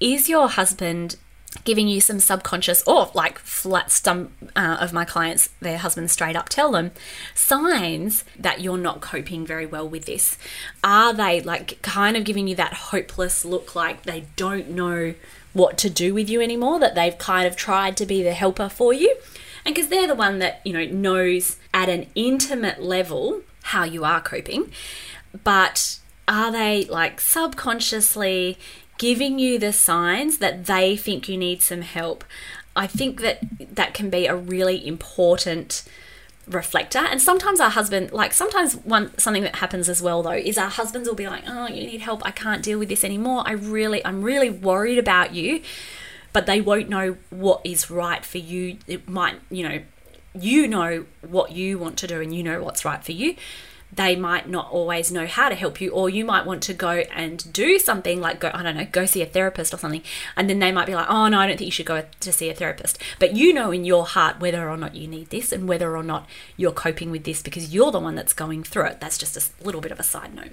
is 0.00 0.28
your 0.28 0.48
husband 0.48 1.16
giving 1.64 1.86
you 1.86 2.00
some 2.00 2.18
subconscious 2.18 2.82
or 2.82 3.12
like 3.14 3.38
flat 3.38 3.92
some 3.92 4.32
uh, 4.56 4.76
of 4.80 4.92
my 4.92 5.04
clients 5.04 5.50
their 5.60 5.78
husbands 5.78 6.12
straight 6.12 6.34
up 6.34 6.48
tell 6.48 6.72
them 6.72 6.90
signs 7.32 8.24
that 8.36 8.60
you're 8.60 8.76
not 8.76 9.00
coping 9.00 9.46
very 9.46 9.64
well 9.64 9.88
with 9.88 10.04
this 10.04 10.36
are 10.82 11.14
they 11.14 11.40
like 11.40 11.80
kind 11.80 12.16
of 12.16 12.24
giving 12.24 12.48
you 12.48 12.56
that 12.56 12.74
hopeless 12.74 13.44
look 13.44 13.76
like 13.76 14.02
they 14.02 14.24
don't 14.34 14.68
know 14.68 15.14
what 15.54 15.78
to 15.78 15.88
do 15.88 16.12
with 16.12 16.28
you 16.28 16.42
anymore, 16.42 16.78
that 16.80 16.94
they've 16.94 17.16
kind 17.16 17.46
of 17.46 17.56
tried 17.56 17.96
to 17.96 18.04
be 18.04 18.22
the 18.22 18.34
helper 18.34 18.68
for 18.68 18.92
you. 18.92 19.16
And 19.64 19.74
because 19.74 19.88
they're 19.88 20.06
the 20.06 20.14
one 20.14 20.38
that, 20.40 20.60
you 20.64 20.72
know, 20.72 20.84
knows 20.84 21.58
at 21.72 21.88
an 21.88 22.06
intimate 22.14 22.82
level 22.82 23.42
how 23.64 23.84
you 23.84 24.04
are 24.04 24.20
coping, 24.20 24.70
but 25.42 25.98
are 26.28 26.52
they 26.52 26.84
like 26.84 27.20
subconsciously 27.20 28.58
giving 28.98 29.38
you 29.38 29.58
the 29.58 29.72
signs 29.72 30.38
that 30.38 30.66
they 30.66 30.96
think 30.96 31.28
you 31.28 31.36
need 31.36 31.62
some 31.62 31.82
help? 31.82 32.24
I 32.76 32.86
think 32.86 33.20
that 33.20 33.40
that 33.74 33.94
can 33.94 34.10
be 34.10 34.26
a 34.26 34.36
really 34.36 34.86
important 34.86 35.84
reflector. 36.46 36.98
And 36.98 37.20
sometimes 37.22 37.60
our 37.60 37.70
husband 37.70 38.12
like 38.12 38.32
sometimes 38.32 38.74
one 38.76 39.16
something 39.18 39.42
that 39.44 39.56
happens 39.56 39.88
as 39.88 40.02
well 40.02 40.22
though 40.22 40.32
is 40.32 40.58
our 40.58 40.68
husbands 40.68 41.08
will 41.08 41.16
be 41.16 41.26
like 41.26 41.44
oh 41.46 41.68
you 41.68 41.86
need 41.86 42.00
help. 42.00 42.24
I 42.24 42.30
can't 42.30 42.62
deal 42.62 42.78
with 42.78 42.88
this 42.88 43.04
anymore. 43.04 43.44
I 43.46 43.52
really 43.52 44.04
i'm 44.04 44.22
really 44.22 44.50
worried 44.50 44.98
about 44.98 45.34
you 45.34 45.62
but 46.34 46.46
they 46.46 46.60
won't 46.60 46.90
know 46.90 47.16
what 47.30 47.62
is 47.64 47.90
right 47.90 48.22
for 48.22 48.38
you. 48.38 48.76
It 48.86 49.08
might 49.08 49.36
you 49.50 49.66
know 49.66 49.82
you 50.38 50.68
know 50.68 51.06
what 51.22 51.52
you 51.52 51.78
want 51.78 51.96
to 51.98 52.06
do 52.08 52.20
and 52.20 52.34
you 52.34 52.42
know 52.42 52.62
what's 52.62 52.84
right 52.84 53.02
for 53.02 53.12
you. 53.12 53.36
They 53.92 54.16
might 54.16 54.48
not 54.48 54.72
always 54.72 55.12
know 55.12 55.24
how 55.24 55.48
to 55.48 55.54
help 55.54 55.80
you 55.80 55.90
or 55.90 56.10
you 56.10 56.24
might 56.24 56.44
want 56.44 56.64
to 56.64 56.74
go 56.74 57.04
and 57.14 57.52
do 57.52 57.78
something 57.78 58.20
like 58.20 58.40
go 58.40 58.50
i 58.52 58.60
don't 58.60 58.76
know 58.76 58.88
go 58.90 59.06
see 59.06 59.22
a 59.22 59.26
therapist 59.26 59.72
or 59.72 59.76
something 59.76 60.02
and 60.36 60.50
then 60.50 60.58
they 60.58 60.72
might 60.72 60.86
be 60.86 60.96
like 60.96 61.06
oh 61.08 61.28
no 61.28 61.38
i 61.38 61.46
don't 61.46 61.58
think 61.58 61.66
you 61.66 61.70
should 61.70 61.86
go 61.86 62.04
to 62.18 62.32
see 62.32 62.50
a 62.50 62.54
therapist. 62.54 62.98
But 63.20 63.36
you 63.36 63.54
know 63.54 63.70
in 63.70 63.84
your 63.84 64.04
heart 64.04 64.40
whether 64.40 64.68
or 64.68 64.76
not 64.76 64.96
you 64.96 65.06
need 65.06 65.30
this 65.30 65.52
and 65.52 65.68
whether 65.68 65.96
or 65.96 66.02
not 66.02 66.28
you're 66.56 66.72
coping 66.72 67.12
with 67.12 67.22
this 67.22 67.40
because 67.40 67.72
you're 67.72 67.92
the 67.92 68.00
one 68.00 68.16
that's 68.16 68.32
going 68.32 68.64
through 68.64 68.86
it. 68.86 69.00
That's 69.00 69.16
just 69.16 69.36
a 69.36 69.64
little 69.64 69.80
bit 69.80 69.92
of 69.92 70.00
a 70.00 70.02
side 70.02 70.34
note. 70.34 70.50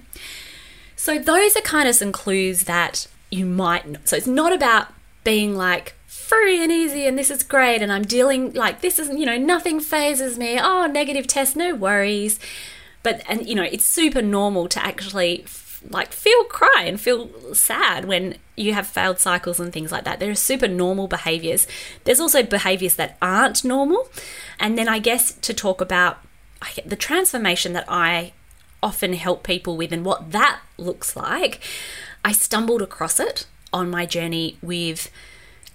So 0.96 1.18
those 1.18 1.58
are 1.58 1.62
kind 1.62 1.90
of 1.90 1.96
some 1.96 2.12
clues 2.12 2.66
that 2.66 3.08
you 3.32 3.48
might 3.48 4.08
so 4.08 4.16
it's 4.16 4.28
not 4.28 4.54
about 4.54 4.90
being 5.24 5.56
like 5.56 5.94
free 6.06 6.64
and 6.64 6.72
easy 6.72 7.06
and 7.06 7.18
this 7.18 7.30
is 7.30 7.44
great 7.44 7.82
and 7.82 7.92
i'm 7.92 8.04
dealing 8.04 8.54
like 8.54 8.82
this 8.82 9.00
is 9.00 9.10
you 9.10 9.26
know 9.26 9.38
nothing 9.38 9.80
fazes 9.80 10.38
me 10.38 10.58
oh 10.60 10.88
negative 10.88 11.28
test 11.28 11.56
no 11.56 11.76
worries 11.76 12.40
but 13.04 13.22
and 13.28 13.48
you 13.48 13.56
know 13.56 13.64
it's 13.64 13.86
super 13.86 14.22
normal 14.22 14.68
to 14.68 14.84
actually 14.84 15.46
like 15.90 16.12
feel 16.12 16.44
cry 16.46 16.84
and 16.86 17.00
feel 17.00 17.30
sad 17.54 18.06
when 18.06 18.36
you 18.56 18.74
have 18.74 18.88
failed 18.88 19.20
cycles 19.20 19.60
and 19.60 19.74
things 19.74 19.92
like 19.92 20.04
that. 20.04 20.20
There 20.20 20.30
are 20.30 20.36
super 20.36 20.68
normal 20.68 21.08
behaviors. 21.08 21.68
There's 22.04 22.20
also 22.20 22.44
behaviors 22.44 22.96
that 22.96 23.18
aren't 23.22 23.64
normal. 23.64 24.10
And 24.60 24.78
then 24.78 24.88
I 24.88 25.00
guess 25.00 25.34
to 25.34 25.54
talk 25.54 25.82
about 25.82 26.20
the 26.86 26.96
transformation 26.96 27.74
that 27.74 27.86
I 27.88 28.34
often 28.84 29.14
help 29.14 29.44
people 29.44 29.78
with 29.78 29.92
and 29.92 30.06
what 30.06 30.32
that 30.32 30.62
looks 30.78 31.16
like, 31.16 31.60
I 32.24 32.32
stumbled 32.32 32.82
across 32.82 33.20
it 33.20 33.48
on 33.74 33.90
my 33.90 34.06
journey 34.06 34.58
with, 34.62 35.10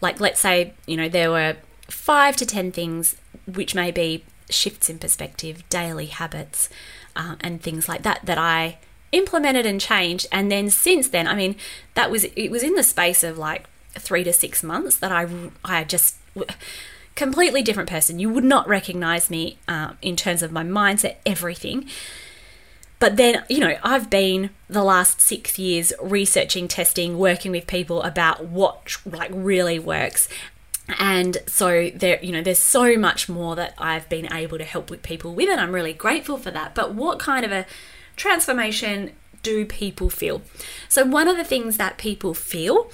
like, 0.01 0.21
let's 0.21 0.41
say, 0.41 0.75
you 0.87 0.97
know, 0.97 1.09
there 1.09 1.31
were 1.31 1.57
five 1.89 2.37
to 2.37 2.47
10 2.47 2.73
things 2.73 3.17
which 3.47 3.75
may 3.75 3.91
be 3.91 4.25
shifts 4.51 4.89
in 4.89 4.99
perspective, 4.99 5.69
daily 5.69 6.07
habits, 6.07 6.69
uh, 7.15 7.37
and 7.41 7.63
things 7.63 7.89
like 7.89 8.03
that 8.03 8.21
that 8.25 8.39
I 8.39 8.79
implemented 9.13 9.67
and 9.67 9.81
changed. 9.81 10.27
And 10.31 10.51
then 10.51 10.71
since 10.71 11.09
then, 11.09 11.27
I 11.27 11.35
mean, 11.35 11.57
that 11.95 12.11
was 12.11 12.25
it 12.25 12.51
was 12.51 12.63
in 12.63 12.75
the 12.75 12.83
space 12.83 13.23
of 13.23 13.39
like 13.39 13.67
three 13.95 14.25
to 14.25 14.33
six 14.33 14.63
months 14.63 14.97
that 14.99 15.13
I 15.13 15.27
I 15.65 15.85
just 15.85 16.17
completely 17.15 17.63
different 17.63 17.89
person. 17.89 18.19
You 18.19 18.31
would 18.31 18.45
not 18.45 18.69
recognize 18.69 19.31
me 19.31 19.59
uh, 19.67 19.93
in 20.03 20.17
terms 20.17 20.43
of 20.43 20.53
my 20.53 20.63
mindset, 20.63 21.17
everything. 21.25 21.89
But 22.99 23.17
then, 23.17 23.45
you 23.49 23.61
know, 23.61 23.77
I've 23.83 24.09
been 24.09 24.51
the 24.69 24.83
last 24.83 25.21
six 25.21 25.59
years 25.59 25.93
researching, 26.01 26.67
testing, 26.67 27.19
working 27.19 27.53
with 27.53 27.67
people 27.67 28.03
about 28.03 28.47
what 28.47 28.97
like 29.05 29.31
really 29.33 29.79
works. 29.79 30.29
And 30.99 31.39
so 31.47 31.91
there 31.95 32.23
you 32.23 32.33
know 32.33 32.43
there's 32.43 32.61
so 32.61 32.97
much 32.97 33.29
more 33.29 33.57
that 33.57 33.75
I've 33.77 34.09
been 34.09 34.33
able 34.33 34.57
to 34.59 34.65
help 34.65 34.89
with 34.89 35.03
people 35.03 35.35
with 35.35 35.49
and 35.49 35.61
I'm 35.61 35.73
really 35.73 35.93
grateful 35.93 36.39
for 36.39 36.51
that. 36.53 36.75
But 36.75 36.95
what 36.95 37.19
kind 37.19 37.45
of 37.45 37.53
a 37.53 37.67
transformation 38.15 39.13
do 39.43 39.67
people 39.67 40.11
feel? 40.11 40.43
So 40.89 41.05
one 41.05 41.29
of 41.29 41.37
the 41.37 41.45
things 41.45 41.77
that 41.77 41.99
people 41.99 42.35
feel 42.35 42.91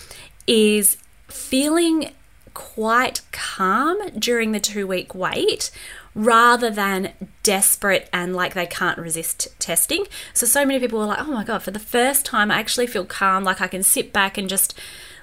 is 0.47 0.97
feeling 1.29 2.13
quite 2.55 3.21
calm 3.31 3.99
during 4.19 4.53
the 4.53 4.61
2 4.61 4.87
week 4.87 5.15
wait 5.15 5.71
rather 6.15 6.71
than 6.71 7.13
desperate 7.43 8.09
and 8.13 8.37
like 8.37 8.55
they 8.55 8.67
can't 8.67 8.99
resist 8.99 9.49
testing 9.59 10.05
so 10.35 10.47
so 10.47 10.67
many 10.67 10.79
people 10.79 11.01
are 11.01 11.07
like 11.07 11.21
oh 11.21 11.33
my 11.33 11.43
god 11.43 11.63
for 11.63 11.71
the 11.71 11.79
first 11.79 12.27
time 12.27 12.51
I 12.51 12.59
actually 12.59 12.87
feel 12.87 13.07
calm 13.07 13.45
like 13.45 13.61
I 13.61 13.67
can 13.67 13.83
sit 13.83 14.13
back 14.13 14.37
and 14.37 14.49
just 14.49 14.79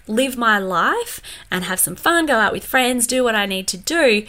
live 0.10 0.36
my 0.36 0.58
life 0.58 1.22
and 1.50 1.64
have 1.64 1.80
some 1.80 1.96
fun, 1.96 2.26
go 2.26 2.36
out 2.36 2.52
with 2.52 2.66
friends, 2.66 3.08
do 3.08 3.24
what 3.24 3.36
I 3.36 3.46
need 3.46 3.68
to 3.70 3.78
do, 3.78 4.26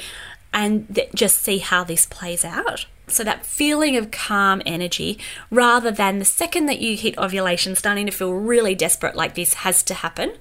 and 0.53 0.95
th- 0.95 1.11
just 1.15 1.43
see 1.43 1.59
how 1.59 1.83
this 1.83 2.07
plays 2.07 2.45
out. 2.45 2.87
So, 3.09 3.25
that 3.25 3.45
feeling 3.45 3.97
of 3.97 4.13
calm 4.13 4.63
energy 4.65 5.19
rather 5.51 5.91
than 5.91 6.21
the 6.21 6.25
second 6.25 6.67
that 6.67 6.79
you 6.79 6.97
hit 6.97 7.19
ovulation, 7.19 7.75
starting 7.75 8.07
to 8.07 8.13
feel 8.13 8.33
really 8.33 8.77
desperate, 8.77 9.17
like 9.17 9.35
this 9.35 9.55
has 9.55 9.83
to 9.85 9.95
happen, 9.95 10.35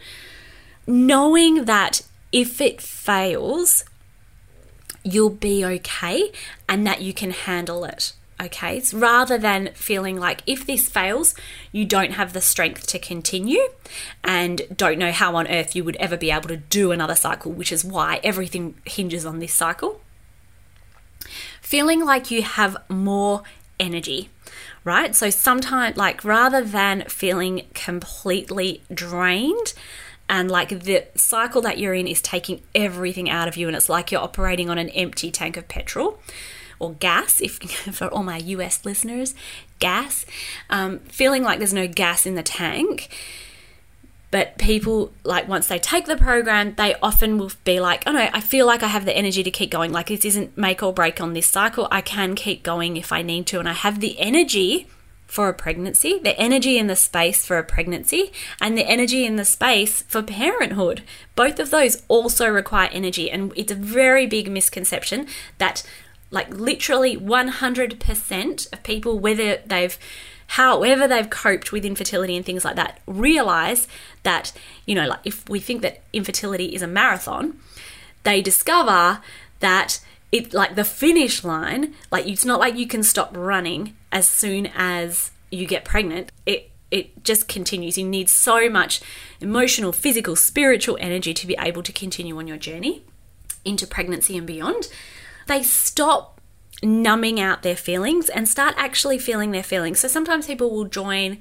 knowing 0.85 1.65
that 1.65 2.03
if 2.31 2.61
it 2.61 2.79
fails, 2.79 3.85
you'll 5.13 5.29
be 5.29 5.63
okay 5.65 6.31
and 6.67 6.85
that 6.85 7.01
you 7.01 7.13
can 7.13 7.31
handle 7.31 7.85
it 7.85 8.13
okay? 8.41 8.79
So 8.79 8.97
rather 8.97 9.37
than 9.37 9.71
feeling 9.73 10.17
like 10.19 10.41
if 10.45 10.65
this 10.65 10.87
fails, 10.87 11.35
you 11.71 11.85
don't 11.85 12.13
have 12.13 12.33
the 12.33 12.41
strength 12.41 12.87
to 12.87 12.99
continue 12.99 13.67
and 14.23 14.61
don't 14.75 14.97
know 14.97 15.11
how 15.11 15.35
on 15.35 15.47
earth 15.47 15.75
you 15.75 15.83
would 15.83 15.97
ever 15.97 16.17
be 16.17 16.31
able 16.31 16.47
to 16.49 16.57
do 16.57 16.91
another 16.91 17.15
cycle, 17.15 17.51
which 17.51 17.71
is 17.71 17.83
why 17.83 18.19
everything 18.23 18.75
hinges 18.85 19.25
on 19.25 19.39
this 19.39 19.53
cycle. 19.53 20.01
Feeling 21.61 22.05
like 22.05 22.31
you 22.31 22.41
have 22.41 22.77
more 22.87 23.43
energy, 23.79 24.29
right? 24.83 25.15
So 25.15 25.29
sometimes, 25.29 25.97
like, 25.97 26.23
rather 26.23 26.63
than 26.63 27.03
feeling 27.03 27.67
completely 27.73 28.81
drained, 28.93 29.73
and 30.29 30.49
like 30.49 30.69
the 30.69 31.05
cycle 31.15 31.61
that 31.63 31.79
you're 31.79 31.93
in 31.93 32.07
is 32.07 32.21
taking 32.21 32.61
everything 32.75 33.29
out 33.29 33.47
of 33.47 33.57
you, 33.57 33.67
and 33.67 33.75
it's 33.75 33.89
like 33.89 34.11
you're 34.11 34.21
operating 34.21 34.69
on 34.69 34.77
an 34.77 34.89
empty 34.89 35.31
tank 35.31 35.57
of 35.57 35.67
petrol 35.67 36.19
or 36.79 36.93
gas, 36.93 37.41
if 37.41 37.57
for 37.93 38.07
all 38.07 38.23
my 38.23 38.37
US 38.37 38.85
listeners, 38.85 39.35
gas, 39.79 40.25
um, 40.69 40.99
feeling 40.99 41.43
like 41.43 41.57
there's 41.57 41.73
no 41.73 41.87
gas 41.87 42.25
in 42.25 42.35
the 42.35 42.43
tank, 42.43 43.09
But 44.31 44.59
people, 44.59 45.11
like, 45.23 45.47
once 45.47 45.67
they 45.67 45.79
take 45.79 46.05
the 46.05 46.15
program, 46.15 46.75
they 46.75 46.93
often 47.01 47.39
will 47.39 47.51
be 47.63 47.79
like, 47.79 48.03
oh 48.05 48.11
no, 48.11 48.29
I 48.31 48.41
feel 48.41 48.67
like 48.67 48.83
I 48.83 48.87
have 48.87 49.05
the 49.05 49.17
energy 49.17 49.41
to 49.43 49.49
keep 49.49 49.71
going. 49.71 49.91
Like, 49.91 50.07
this 50.07 50.23
isn't 50.23 50.55
make 50.55 50.83
or 50.83 50.93
break 50.93 51.19
on 51.19 51.33
this 51.33 51.47
cycle. 51.47 51.87
I 51.91 52.01
can 52.01 52.35
keep 52.35 52.61
going 52.61 52.95
if 52.95 53.11
I 53.11 53.23
need 53.23 53.47
to. 53.47 53.59
And 53.59 53.67
I 53.67 53.73
have 53.73 53.99
the 53.99 54.19
energy 54.19 54.87
for 55.29 55.47
a 55.47 55.53
pregnancy, 55.53 56.19
the 56.19 56.37
energy 56.39 56.79
in 56.79 56.87
the 56.87 56.95
space 56.95 57.45
for 57.45 57.59
a 57.59 57.63
pregnancy, 57.63 58.31
and 58.59 58.75
the 58.75 58.89
energy 58.89 59.25
in 59.25 59.35
the 59.35 59.45
space 59.45 60.01
for 60.01 60.23
parenthood. 60.23 61.03
Both 61.35 61.59
of 61.59 61.69
those 61.69 62.01
also 62.07 62.49
require 62.49 62.89
energy. 62.91 63.29
And 63.29 63.53
it's 63.55 63.71
a 63.71 63.75
very 63.75 64.25
big 64.25 64.49
misconception 64.49 65.27
that, 65.59 65.83
like, 66.31 66.49
literally 66.49 67.15
100% 67.15 68.73
of 68.73 68.83
people, 68.83 69.19
whether 69.19 69.57
they've 69.65 69.97
however 70.53 71.07
they've 71.07 71.29
coped 71.29 71.71
with 71.71 71.85
infertility 71.85 72.35
and 72.35 72.43
things 72.43 72.65
like 72.65 72.75
that, 72.75 72.99
realize 73.05 73.87
that, 74.23 74.51
you 74.87 74.95
know, 74.95 75.07
like 75.07 75.19
if 75.23 75.47
we 75.47 75.59
think 75.59 75.83
that 75.83 76.01
infertility 76.11 76.73
is 76.73 76.81
a 76.81 76.87
marathon, 76.87 77.59
they 78.23 78.41
discover 78.41 79.21
that 79.59 79.99
it 80.31 80.51
like 80.51 80.73
the 80.73 80.83
finish 80.83 81.43
line, 81.43 81.93
like 82.11 82.25
it's 82.25 82.45
not 82.45 82.59
like 82.59 82.75
you 82.75 82.87
can 82.87 83.03
stop 83.03 83.37
running 83.37 83.95
as 84.11 84.27
soon 84.27 84.67
as 84.75 85.31
you 85.51 85.65
get 85.65 85.85
pregnant. 85.85 86.31
It 86.45 86.71
it 86.91 87.23
just 87.23 87.47
continues. 87.47 87.97
You 87.97 88.07
need 88.07 88.29
so 88.29 88.67
much 88.69 89.01
emotional, 89.39 89.91
physical, 89.91 90.35
spiritual 90.35 90.97
energy 90.99 91.33
to 91.35 91.45
be 91.45 91.55
able 91.59 91.83
to 91.83 91.93
continue 91.93 92.37
on 92.37 92.47
your 92.47 92.57
journey 92.57 93.03
into 93.63 93.85
pregnancy 93.85 94.35
and 94.37 94.47
beyond. 94.47 94.89
They 95.47 95.61
stop 95.61 96.41
numbing 96.81 97.39
out 97.39 97.61
their 97.61 97.75
feelings 97.75 98.29
and 98.29 98.47
start 98.47 98.73
actually 98.77 99.19
feeling 99.19 99.51
their 99.51 99.63
feelings. 99.63 99.99
So 99.99 100.07
sometimes 100.07 100.47
people 100.47 100.71
will 100.71 100.85
join 100.85 101.39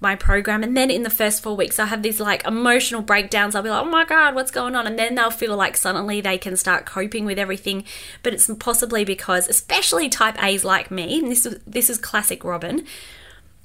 my 0.00 0.16
program 0.16 0.62
and 0.62 0.76
then 0.76 0.90
in 0.90 1.02
the 1.02 1.10
first 1.10 1.42
four 1.42 1.54
weeks 1.54 1.78
i 1.78 1.84
have 1.84 2.02
these 2.02 2.18
like 2.18 2.44
emotional 2.46 3.02
breakdowns 3.02 3.54
i'll 3.54 3.62
be 3.62 3.68
like 3.70 3.84
oh 3.84 3.90
my 3.90 4.04
god 4.04 4.34
what's 4.34 4.50
going 4.50 4.74
on 4.74 4.86
and 4.86 4.98
then 4.98 5.14
they'll 5.14 5.30
feel 5.30 5.56
like 5.56 5.76
suddenly 5.76 6.20
they 6.20 6.38
can 6.38 6.56
start 6.56 6.86
coping 6.86 7.24
with 7.24 7.38
everything 7.38 7.84
but 8.22 8.32
it's 8.32 8.50
possibly 8.58 9.04
because 9.04 9.46
especially 9.48 10.08
type 10.08 10.42
a's 10.42 10.64
like 10.64 10.90
me 10.90 11.20
and 11.20 11.30
this 11.30 11.44
is 11.44 11.58
this 11.66 11.90
is 11.90 11.98
classic 11.98 12.42
robyn 12.42 12.86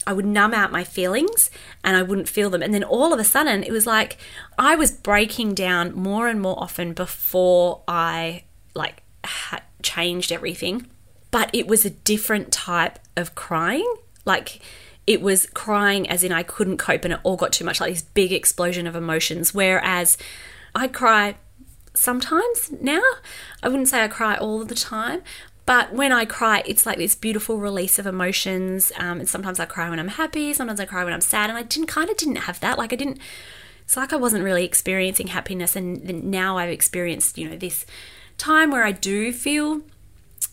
I 0.08 0.14
would 0.14 0.26
numb 0.26 0.54
out 0.54 0.72
my 0.72 0.84
feelings 0.84 1.50
and 1.84 1.98
I 1.98 2.04
wouldn't 2.04 2.30
feel 2.30 2.50
them. 2.50 2.62
And 2.62 2.74
then 2.74 2.84
all 2.84 3.12
of 3.12 3.20
a 3.20 3.24
sudden, 3.24 3.64
it 3.64 3.72
was 3.72 3.88
like 3.88 4.18
I 4.58 4.76
was 4.76 4.92
breaking 4.92 5.56
down 5.56 5.96
more 5.96 6.28
and 6.28 6.40
more 6.40 6.62
often 6.62 6.94
before 6.94 7.82
I 7.88 8.44
like 8.76 9.02
ha- 9.26 9.64
changed 9.82 10.32
everything. 10.32 10.88
But 11.32 11.50
it 11.54 11.68
was 11.68 11.86
a 11.86 11.90
different 11.90 12.52
type 12.52 13.00
of 13.18 13.36
crying. 13.36 13.92
Like 14.26 14.60
it 15.08 15.22
was 15.22 15.46
crying 15.54 16.10
as 16.10 16.24
in 16.24 16.32
I 16.32 16.44
couldn't 16.44 16.78
cope 16.78 17.06
and 17.06 17.14
it 17.14 17.20
all 17.24 17.36
got 17.36 17.54
too 17.54 17.66
much, 17.66 17.80
like 17.80 17.94
this 17.94 18.02
big 18.02 18.32
explosion 18.32 18.88
of 18.88 18.96
emotions. 18.96 19.54
Whereas 19.54 20.18
I 20.74 20.88
cry 20.88 21.36
sometimes 21.94 22.72
now. 22.82 23.02
I 23.64 23.70
wouldn't 23.70 23.88
say 23.88 24.04
I 24.04 24.08
cry 24.08 24.36
all 24.36 24.66
the 24.66 24.76
time, 24.76 25.22
but 25.66 25.94
when 25.94 26.12
I 26.12 26.26
cry, 26.26 26.64
it's 26.66 26.86
like 26.86 26.98
this 26.98 27.16
beautiful 27.16 27.58
release 27.58 27.98
of 27.98 28.06
emotions. 28.06 28.92
Um, 28.98 29.20
and 29.20 29.30
sometimes 29.30 29.60
I 29.60 29.66
cry 29.66 29.90
when 29.90 30.00
I'm 30.00 30.10
happy, 30.10 30.54
sometimes 30.54 30.80
I 30.80 30.86
cry 30.86 31.04
when 31.04 31.14
I'm 31.14 31.22
sad. 31.22 31.50
And 31.50 31.58
I 31.58 31.64
didn't 31.64 31.88
kind 31.88 32.10
of 32.10 32.18
didn't 32.18 32.38
have 32.38 32.60
that. 32.60 32.78
Like 32.78 32.94
I 32.94 32.96
didn't. 32.96 33.20
It's 33.84 33.96
like 33.96 34.14
I 34.14 34.16
wasn't 34.16 34.44
really 34.44 34.66
experiencing 34.66 35.28
happiness, 35.28 35.76
and 35.76 36.24
now 36.24 36.58
I've 36.58 36.72
experienced, 36.72 37.38
you 37.38 37.48
know, 37.48 37.56
this 37.56 37.86
time 38.36 38.72
where 38.72 38.84
I 38.84 38.92
do 38.92 39.32
feel 39.32 39.82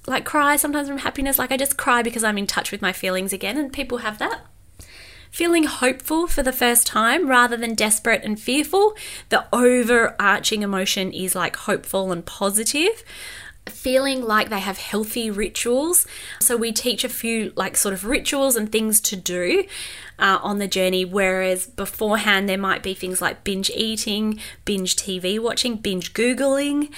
like 0.07 0.25
cry 0.25 0.57
sometimes 0.57 0.88
from 0.88 0.99
happiness. 0.99 1.38
Like 1.38 1.53
I 1.53 1.57
just 1.57 1.77
cry 1.77 2.03
because 2.03 2.25
I'm 2.25 2.38
in 2.38 2.47
touch 2.47 2.73
with 2.73 2.83
my 2.83 2.93
feelings 2.93 3.33
again, 3.33 3.57
and 3.57 3.73
people 3.73 3.99
have 3.99 4.19
that. 4.19 4.43
Feeling 5.31 5.65
hopeful 5.65 6.27
for 6.27 6.43
the 6.43 6.53
first 6.53 6.87
time 6.87 7.27
rather 7.27 7.57
than 7.57 7.75
desperate 7.75 8.23
and 8.23 8.38
fearful. 8.38 8.95
The 9.31 9.47
overarching 9.53 10.62
emotion 10.62 11.11
is 11.11 11.35
like 11.35 11.57
hopeful 11.57 12.12
and 12.12 12.25
positive 12.27 13.03
feeling 13.69 14.23
like 14.23 14.49
they 14.51 14.61
have 14.61 14.79
healthy 14.79 15.31
rituals. 15.31 16.07
So 16.41 16.57
we 16.57 16.73
teach 16.73 17.05
a 17.05 17.09
few 17.09 17.53
like 17.57 17.77
sort 17.77 17.95
of 17.95 18.05
rituals 18.05 18.57
and 18.57 18.71
things 18.71 19.01
to 19.03 19.17
do 19.17 19.65
uh, 20.19 20.38
on 20.43 20.59
the 20.59 20.69
journey, 20.69 21.05
whereas 21.05 21.67
beforehand 21.67 22.49
there 22.49 22.59
might 22.59 22.83
be 22.83 22.95
things 22.95 23.23
like 23.23 23.45
binge 23.45 23.71
eating, 23.71 24.41
binge 24.65 24.97
TV 24.97 25.38
watching, 25.38 25.77
binge 25.77 26.12
Googling, 26.12 26.93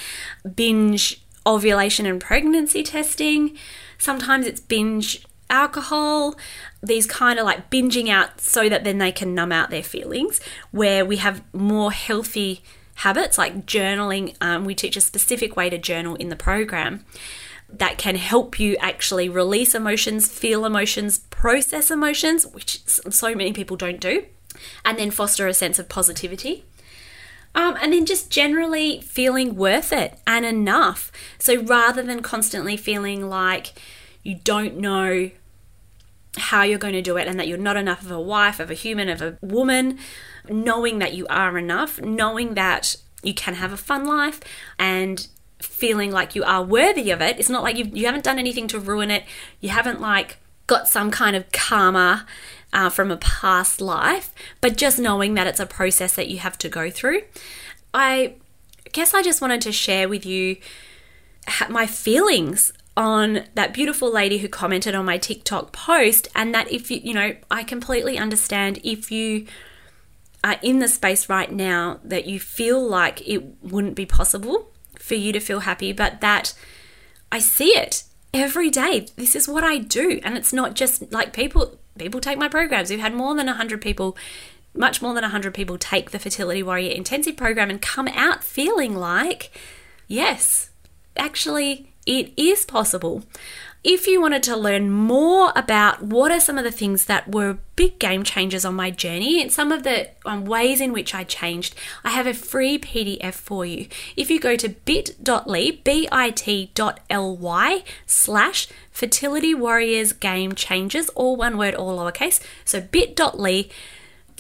binge 0.55 1.24
ovulation 1.47 2.07
and 2.07 2.21
pregnancy 2.21 2.83
testing. 2.83 3.57
Sometimes 3.99 4.47
it's 4.47 4.61
binge 4.61 5.25
alcohol, 5.51 6.35
these 6.83 7.07
kind 7.07 7.39
of 7.39 7.45
like 7.45 7.71
binging 7.71 8.09
out 8.09 8.41
so 8.41 8.69
that 8.69 8.85
then 8.85 8.99
they 8.99 9.13
can 9.13 9.35
numb 9.35 9.53
out 9.53 9.71
their 9.71 9.83
feelings, 9.83 10.41
where 10.71 11.05
we 11.05 11.17
have 11.19 11.43
more 11.53 11.93
healthy 11.93 12.63
habits 12.97 13.39
like 13.39 13.67
journaling. 13.67 14.35
Um, 14.41 14.65
we 14.65 14.75
teach 14.75 14.97
a 14.97 15.01
specific 15.01 15.57
way 15.57 15.71
to 15.71 15.79
journal 15.79 16.15
in 16.17 16.29
the 16.29 16.37
program 16.37 17.05
that 17.69 17.99
can 17.99 18.17
help 18.17 18.61
you 18.61 18.77
actually 18.79 19.29
release 19.29 19.75
emotions, 19.75 20.29
feel 20.29 20.65
emotions, 20.65 21.19
process 21.31 21.91
emotions, 21.91 22.47
which 22.47 22.85
so 22.87 23.35
many 23.35 23.53
people 23.53 23.77
don't 23.77 24.01
do, 24.01 24.25
and 24.85 24.99
then 24.99 25.11
foster 25.11 25.47
a 25.49 25.55
sense 25.55 25.79
of 25.79 25.89
positivity. 25.89 26.65
Um, 27.55 27.77
and 27.81 27.93
then 27.93 28.05
just 28.05 28.31
generally 28.31 29.01
feeling 29.01 29.55
worth 29.55 29.93
it 29.93 30.19
and 30.27 30.45
enough. 30.45 31.13
So 31.39 31.63
rather 31.63 32.03
than 32.03 32.21
constantly 32.21 32.77
feeling 32.77 33.29
like 33.29 33.75
you 34.25 34.37
don't 34.43 34.79
know 34.79 35.31
how 36.37 36.63
you're 36.63 36.79
going 36.79 36.95
to 36.95 37.03
do 37.03 37.17
it 37.17 37.29
and 37.29 37.39
that 37.39 37.47
you're 37.47 37.59
not 37.59 37.77
enough 37.77 38.03
of 38.03 38.11
a 38.11 38.21
wife, 38.21 38.59
of 38.59 38.71
a 38.71 38.75
human, 38.75 39.09
of 39.09 39.23
a 39.23 39.39
woman, 39.41 39.99
knowing 40.49 40.99
that 40.99 41.15
you 41.15 41.27
are 41.29 41.57
enough, 41.57 42.01
knowing 42.01 42.55
that 42.55 42.97
you 43.23 43.35
can 43.35 43.55
have 43.55 43.73
a 43.73 43.77
fun 43.77 44.05
life 44.05 44.41
and 44.79 45.29
feeling 45.63 46.11
like 46.11 46.35
you 46.35 46.43
are 46.43 46.63
worthy 46.63 47.11
of 47.11 47.21
it. 47.21 47.39
It's 47.39 47.49
not 47.49 47.63
like 47.63 47.77
you've, 47.77 47.97
you 47.97 48.07
haven't 48.07 48.25
done 48.25 48.39
anything 48.39 48.67
to 48.69 48.79
ruin 48.79 49.11
it. 49.11 49.25
You 49.61 49.71
haven't 49.71 50.01
like 50.01 50.39
got 50.67 50.89
some 50.89 51.11
kind 51.11 51.37
of 51.37 51.51
karma 51.53 52.27
uh, 52.75 52.91
from 52.91 53.11
a 53.11 53.17
past 53.17 53.81
life, 53.81 54.35
but 54.61 54.77
just 54.77 54.99
knowing 54.99 55.35
that 55.35 55.47
it's 55.47 55.61
a 55.61 55.67
process 55.67 56.15
that 56.17 56.29
you 56.29 56.39
have 56.39 56.59
to 56.59 56.69
go 56.69 56.91
through. 56.91 57.23
I 57.95 58.35
guess 58.93 59.15
I 59.15 59.23
just 59.23 59.41
wanted 59.41 59.61
to 59.63 59.73
share 59.73 60.09
with 60.09 60.27
you 60.27 60.57
my 61.71 61.87
feelings 61.87 62.73
on 62.97 63.45
that 63.55 63.75
beautiful 63.75 64.13
lady 64.13 64.39
who 64.39 64.49
commented 64.49 64.95
on 64.95 65.05
my 65.05 65.19
TikTok 65.19 65.73
post, 65.73 66.29
and 66.35 66.55
that 66.55 66.71
if 66.71 66.91
you, 66.91 67.01
you 67.03 67.15
know, 67.15 67.35
I 67.51 67.63
completely 67.63 68.19
understand 68.19 68.81
if 68.83 69.11
you 69.11 69.47
are 70.43 70.57
in 70.63 70.79
the 70.81 70.89
space 70.89 71.29
right 71.29 71.51
now 71.51 72.01
that 72.05 72.27
you 72.27 72.39
feel 72.39 72.85
like 72.87 73.27
it 73.27 73.63
wouldn't 73.63 73.95
be 73.95 74.07
possible 74.07 74.71
for 74.99 75.15
you 75.15 75.33
to 75.33 75.41
feel 75.41 75.61
happy, 75.61 75.93
but 75.93 76.21
that 76.21 76.55
I 77.33 77.39
see 77.39 77.71
it 77.71 78.05
every 78.33 78.71
day. 78.71 79.07
This 79.17 79.35
is 79.37 79.49
what 79.49 79.65
I 79.65 79.79
do, 79.79 80.21
and 80.25 80.37
it's 80.37 80.53
not 80.53 80.75
just 80.75 81.13
like 81.13 81.33
people. 81.33 81.79
People 81.99 82.21
take 82.21 82.39
my 82.39 82.49
programs. 82.49 82.91
We've 82.91 82.99
had 82.99 83.15
more 83.15 83.35
than 83.35 83.47
hundred 83.47 83.81
people 83.81 84.17
much 84.75 85.01
more 85.01 85.15
than 85.15 85.23
100 85.23 85.55
people 85.55 85.79
take 85.79 86.11
the 86.11 86.19
Fertility 86.19 86.63
Warrior 86.63 86.93
Intensive 86.93 87.37
program 87.37 87.71
and 87.71 87.81
come 87.81 88.09
out 88.09 88.43
feeling 88.43 88.97
like, 88.97 89.53
yes, 90.09 90.71
actually, 91.17 91.93
it 92.07 92.33
is 92.37 92.65
possible. 92.65 93.23
If 93.85 94.07
you 94.07 94.19
wanted 94.19 94.43
to 94.45 94.57
learn 94.57 94.91
more 94.91 95.53
about 95.55 96.03
what 96.03 96.33
are 96.33 96.41
some 96.41 96.57
of 96.57 96.65
the 96.65 96.71
things 96.71 97.05
that 97.05 97.31
were 97.31 97.59
big 97.77 97.99
game 97.99 98.23
changers 98.23 98.65
on 98.65 98.75
my 98.75 98.91
journey 98.91 99.43
and 99.43 99.53
some 99.53 99.71
of 99.71 99.83
the 99.83 100.09
um, 100.25 100.47
ways 100.47 100.81
in 100.81 100.95
which 100.95 101.15
I 101.15 101.23
changed, 101.23 101.75
I 102.03 102.13
have 102.13 102.27
a 102.27 102.33
free 102.33 102.79
PDF 102.79 103.35
for 103.35 103.67
you. 103.67 103.89
If 104.17 104.31
you 104.31 104.41
go 104.41 104.57
to 104.57 104.71
bit.ly, 104.71 105.81
bit.ly 105.85 107.85
slash 108.07 108.69
fertility 108.91 109.55
warriors 109.55 110.13
game 110.15 110.55
changers, 110.55 111.11
all 111.11 111.37
one 111.37 111.59
word, 111.59 111.75
all 111.75 111.99
lowercase. 111.99 112.41
So 112.65 112.81
bit.ly 112.81 113.69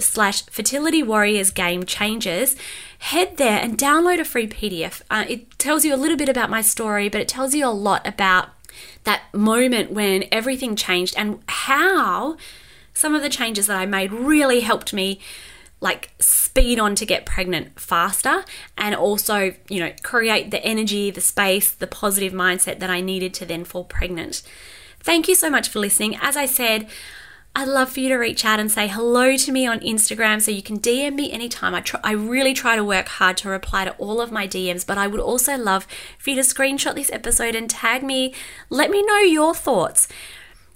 slash 0.00 0.42
fertility 0.46 1.02
warriors 1.02 1.50
game 1.50 1.84
changers 1.84 2.56
head 2.98 3.36
there 3.36 3.60
and 3.60 3.78
download 3.78 4.18
a 4.18 4.24
free 4.24 4.48
pdf 4.48 5.02
uh, 5.08 5.24
it 5.28 5.56
tells 5.56 5.84
you 5.84 5.94
a 5.94 5.96
little 5.96 6.16
bit 6.16 6.28
about 6.28 6.50
my 6.50 6.60
story 6.60 7.08
but 7.08 7.20
it 7.20 7.28
tells 7.28 7.54
you 7.54 7.64
a 7.64 7.70
lot 7.70 8.04
about 8.04 8.48
that 9.04 9.22
moment 9.32 9.90
when 9.92 10.24
everything 10.30 10.76
changed 10.76 11.14
and 11.16 11.40
how 11.48 12.36
some 12.92 13.14
of 13.14 13.22
the 13.22 13.28
changes 13.28 13.66
that 13.66 13.76
i 13.76 13.86
made 13.86 14.12
really 14.12 14.60
helped 14.60 14.92
me 14.92 15.20
like 15.80 16.10
speed 16.18 16.78
on 16.78 16.94
to 16.94 17.04
get 17.04 17.26
pregnant 17.26 17.78
faster 17.78 18.44
and 18.78 18.94
also 18.94 19.54
you 19.68 19.78
know 19.80 19.92
create 20.02 20.50
the 20.50 20.64
energy 20.64 21.10
the 21.10 21.20
space 21.20 21.70
the 21.72 21.86
positive 21.86 22.32
mindset 22.32 22.78
that 22.78 22.90
i 22.90 23.00
needed 23.00 23.34
to 23.34 23.44
then 23.44 23.64
fall 23.64 23.84
pregnant. 23.84 24.42
Thank 25.00 25.28
you 25.28 25.34
so 25.34 25.50
much 25.50 25.68
for 25.68 25.80
listening. 25.80 26.16
As 26.20 26.36
i 26.36 26.46
said 26.46 26.88
I'd 27.56 27.68
love 27.68 27.92
for 27.92 28.00
you 28.00 28.08
to 28.08 28.16
reach 28.16 28.44
out 28.44 28.58
and 28.58 28.70
say 28.70 28.88
hello 28.88 29.36
to 29.36 29.52
me 29.52 29.64
on 29.64 29.78
Instagram 29.78 30.42
so 30.42 30.50
you 30.50 30.62
can 30.62 30.80
DM 30.80 31.14
me 31.14 31.30
anytime. 31.30 31.72
I, 31.72 31.84
I 32.02 32.10
really 32.10 32.52
try 32.52 32.74
to 32.74 32.82
work 32.82 33.06
hard 33.06 33.36
to 33.38 33.48
reply 33.48 33.84
to 33.84 33.92
all 33.92 34.20
of 34.20 34.32
my 34.32 34.48
DMs, 34.48 34.84
but 34.84 34.98
I 34.98 35.06
would 35.06 35.20
also 35.20 35.56
love 35.56 35.86
for 36.18 36.30
you 36.30 36.36
to 36.36 36.42
screenshot 36.42 36.96
this 36.96 37.12
episode 37.12 37.54
and 37.54 37.70
tag 37.70 38.02
me. 38.02 38.34
Let 38.70 38.90
me 38.90 39.04
know 39.06 39.18
your 39.18 39.54
thoughts. 39.54 40.08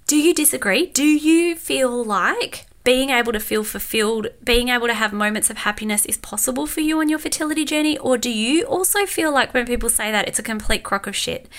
Do 0.07 0.15
you 0.15 0.33
disagree? 0.33 0.85
Do 0.85 1.03
you 1.03 1.57
feel 1.57 2.03
like 2.03 2.65
being 2.85 3.09
able 3.09 3.33
to 3.33 3.41
feel 3.41 3.65
fulfilled, 3.65 4.27
being 4.41 4.69
able 4.69 4.87
to 4.87 4.93
have 4.93 5.11
moments 5.11 5.49
of 5.49 5.57
happiness 5.57 6.05
is 6.05 6.17
possible 6.17 6.65
for 6.65 6.79
you 6.79 6.99
on 7.01 7.09
your 7.09 7.19
fertility 7.19 7.65
journey? 7.65 7.97
Or 7.97 8.17
do 8.17 8.31
you 8.31 8.63
also 8.63 9.05
feel 9.05 9.33
like 9.33 9.53
when 9.53 9.65
people 9.65 9.89
say 9.89 10.11
that 10.11 10.29
it's 10.29 10.39
a 10.39 10.43
complete 10.43 10.83
crock 10.83 11.07
of 11.07 11.15
shit? 11.15 11.49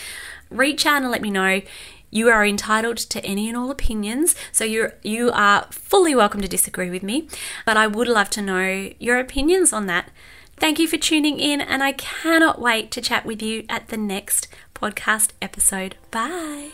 Reach 0.49 0.87
out 0.87 1.03
and 1.03 1.11
let 1.11 1.21
me 1.21 1.31
know. 1.31 1.61
You 2.11 2.29
are 2.29 2.45
entitled 2.45 2.97
to 2.97 3.25
any 3.25 3.49
and 3.49 3.57
all 3.57 3.71
opinions, 3.71 4.35
so 4.51 4.65
you're 4.65 4.95
you 5.03 5.31
are 5.31 5.67
fully 5.71 6.15
welcome 6.15 6.41
to 6.41 6.49
disagree 6.49 6.91
with 6.91 7.05
me, 7.05 7.29
but 7.65 7.77
I 7.77 7.87
would 7.87 8.09
love 8.09 8.31
to 8.31 8.43
know 8.43 8.91
your 8.99 9.19
opinions 9.19 9.73
on 9.73 9.87
that. 9.87 10.11
Thank 10.57 10.79
you 10.79 10.89
for 10.89 10.97
tuning 10.97 11.39
in, 11.39 11.61
and 11.61 11.83
I 11.83 11.93
cannot 11.93 12.61
wait 12.61 12.91
to 12.91 13.01
chat 13.01 13.25
with 13.25 13.41
you 13.41 13.65
at 13.69 13.89
the 13.89 13.97
next 13.97 14.49
podcast 14.75 15.31
episode. 15.41 15.97
Bye. 16.11 16.71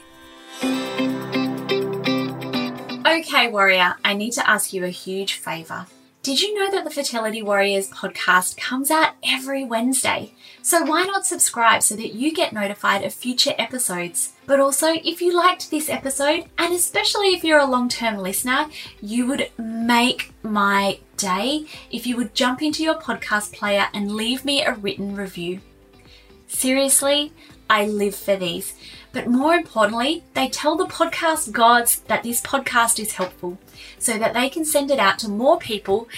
Okay, 3.07 3.49
Warrior, 3.49 3.95
I 4.05 4.15
need 4.15 4.33
to 4.33 4.51
ask 4.51 4.73
you 4.73 4.85
a 4.85 4.89
huge 4.89 5.35
favour. 5.35 5.87
Did 6.27 6.43
you 6.43 6.55
know 6.59 6.69
that 6.73 6.83
the 6.83 6.91
Fertility 6.91 7.41
Warriors 7.41 7.89
podcast 7.89 8.57
comes 8.57 8.91
out 8.91 9.13
every 9.23 9.65
Wednesday? 9.65 10.35
So 10.61 10.83
why 10.83 11.05
not 11.05 11.25
subscribe 11.25 11.85
so 11.85 11.95
that 11.95 12.15
you 12.15 12.35
get 12.35 12.53
notified 12.53 13.05
of 13.05 13.15
future 13.15 13.55
episodes? 13.57 14.33
But 14.45 14.59
also, 14.59 14.89
if 14.89 15.23
you 15.23 15.33
liked 15.33 15.71
this 15.71 15.89
episode, 15.89 16.47
and 16.59 16.75
especially 16.75 17.29
if 17.29 17.45
you're 17.45 17.61
a 17.61 17.65
long 17.65 17.89
term 17.89 18.17
listener, 18.17 18.67
you 19.01 19.29
would 19.29 19.53
make 19.57 20.33
my 20.43 20.99
day 21.17 21.67
if 21.93 22.09
you 22.09 22.17
would 22.17 22.35
jump 22.35 22.61
into 22.61 22.83
your 22.83 22.97
podcast 22.97 23.53
player 23.53 23.87
and 23.95 24.11
leave 24.11 24.45
me 24.45 24.65
a 24.65 24.75
written 24.75 25.15
review. 25.15 25.61
Seriously, 26.49 27.33
I 27.71 27.87
live 27.87 28.17
for 28.17 28.35
these. 28.35 28.75
But 29.13 29.29
more 29.29 29.55
importantly, 29.55 30.25
they 30.35 30.49
tell 30.49 30.77
the 30.77 30.87
podcast 30.87 31.53
gods 31.53 32.01
that 32.09 32.25
this 32.25 32.41
podcast 32.41 32.99
is 32.99 33.13
helpful 33.13 33.59
so 33.99 34.19
that 34.19 34.35
they 34.35 34.49
can 34.49 34.65
send 34.65 34.91
it 34.91 34.99
out 34.99 35.19
to 35.21 35.29
more 35.29 35.59
people 35.59 36.09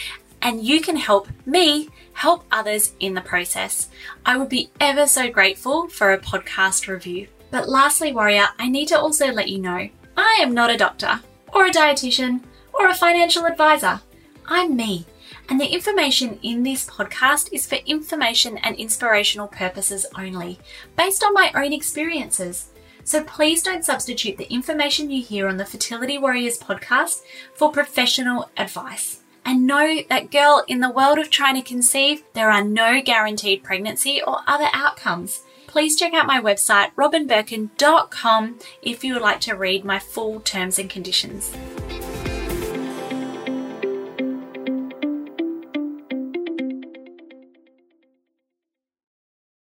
and 0.43 0.65
you 0.65 0.81
can 0.81 0.97
help 0.97 1.29
me 1.47 1.89
help 2.13 2.45
others 2.51 2.93
in 3.01 3.15
the 3.15 3.21
process. 3.21 3.89
I 4.25 4.37
would 4.37 4.49
be 4.49 4.71
ever 4.81 5.07
so 5.07 5.31
grateful 5.31 5.89
for 5.89 6.13
a 6.13 6.19
podcast 6.19 6.89
review. 6.89 7.29
But 7.51 7.69
lastly, 7.69 8.13
Warrior, 8.13 8.49
I 8.59 8.69
need 8.69 8.89
to 8.89 8.99
also 8.99 9.33
let 9.33 9.49
you 9.49 9.59
know 9.59 9.89
I 10.17 10.39
am 10.41 10.53
not 10.53 10.71
a 10.71 10.77
doctor 10.77 11.21
or 11.53 11.67
a 11.67 11.71
dietitian 11.71 12.43
or 12.73 12.89
a 12.89 12.95
financial 12.95 13.47
advisor. 13.47 14.01
I'm 14.47 14.77
me. 14.77 15.07
And 15.49 15.61
the 15.61 15.73
information 15.73 16.39
in 16.43 16.63
this 16.63 16.87
podcast 16.87 17.49
is 17.53 17.67
for 17.67 17.77
information 17.87 18.59
and 18.59 18.77
inspirational 18.77 19.49
purposes 19.49 20.05
only, 20.17 20.59
based 20.97 21.25
on 21.25 21.33
my 21.33 21.51
own 21.55 21.73
experiences. 21.73 22.69
So 23.09 23.25
please 23.25 23.63
don't 23.63 23.87
substitute 23.87 24.37
the 24.37 24.53
information 24.53 25.11
you 25.11 25.23
hear 25.23 25.49
on 25.49 25.57
the 25.57 25.65
Fertility 25.65 26.19
Warriors 26.19 26.59
podcast 26.59 27.23
for 27.55 27.73
professional 27.73 28.51
advice. 28.55 29.21
And 29.47 29.67
know 29.67 30.03
that, 30.11 30.31
girl, 30.31 30.63
in 30.69 30.81
the 30.81 30.91
world 30.91 31.19
of 31.19 31.31
trying 31.31 31.55
to 31.55 31.63
conceive, 31.63 32.23
there 32.35 32.51
are 32.51 32.63
no 32.63 33.01
guaranteed 33.01 33.63
pregnancy 33.65 34.21
or 34.23 34.41
other 34.47 34.69
outcomes. 34.75 35.41
Please 35.67 35.97
check 35.97 36.13
out 36.13 36.27
my 36.27 36.39
website, 36.39 36.93
robynbirkin.com, 36.97 38.59
if 38.83 39.03
you 39.03 39.15
would 39.15 39.23
like 39.23 39.41
to 39.41 39.57
read 39.57 39.87
my 39.87 39.99
full 39.99 40.41
terms 40.41 40.79
and 40.79 40.91
conditions. 40.91 41.51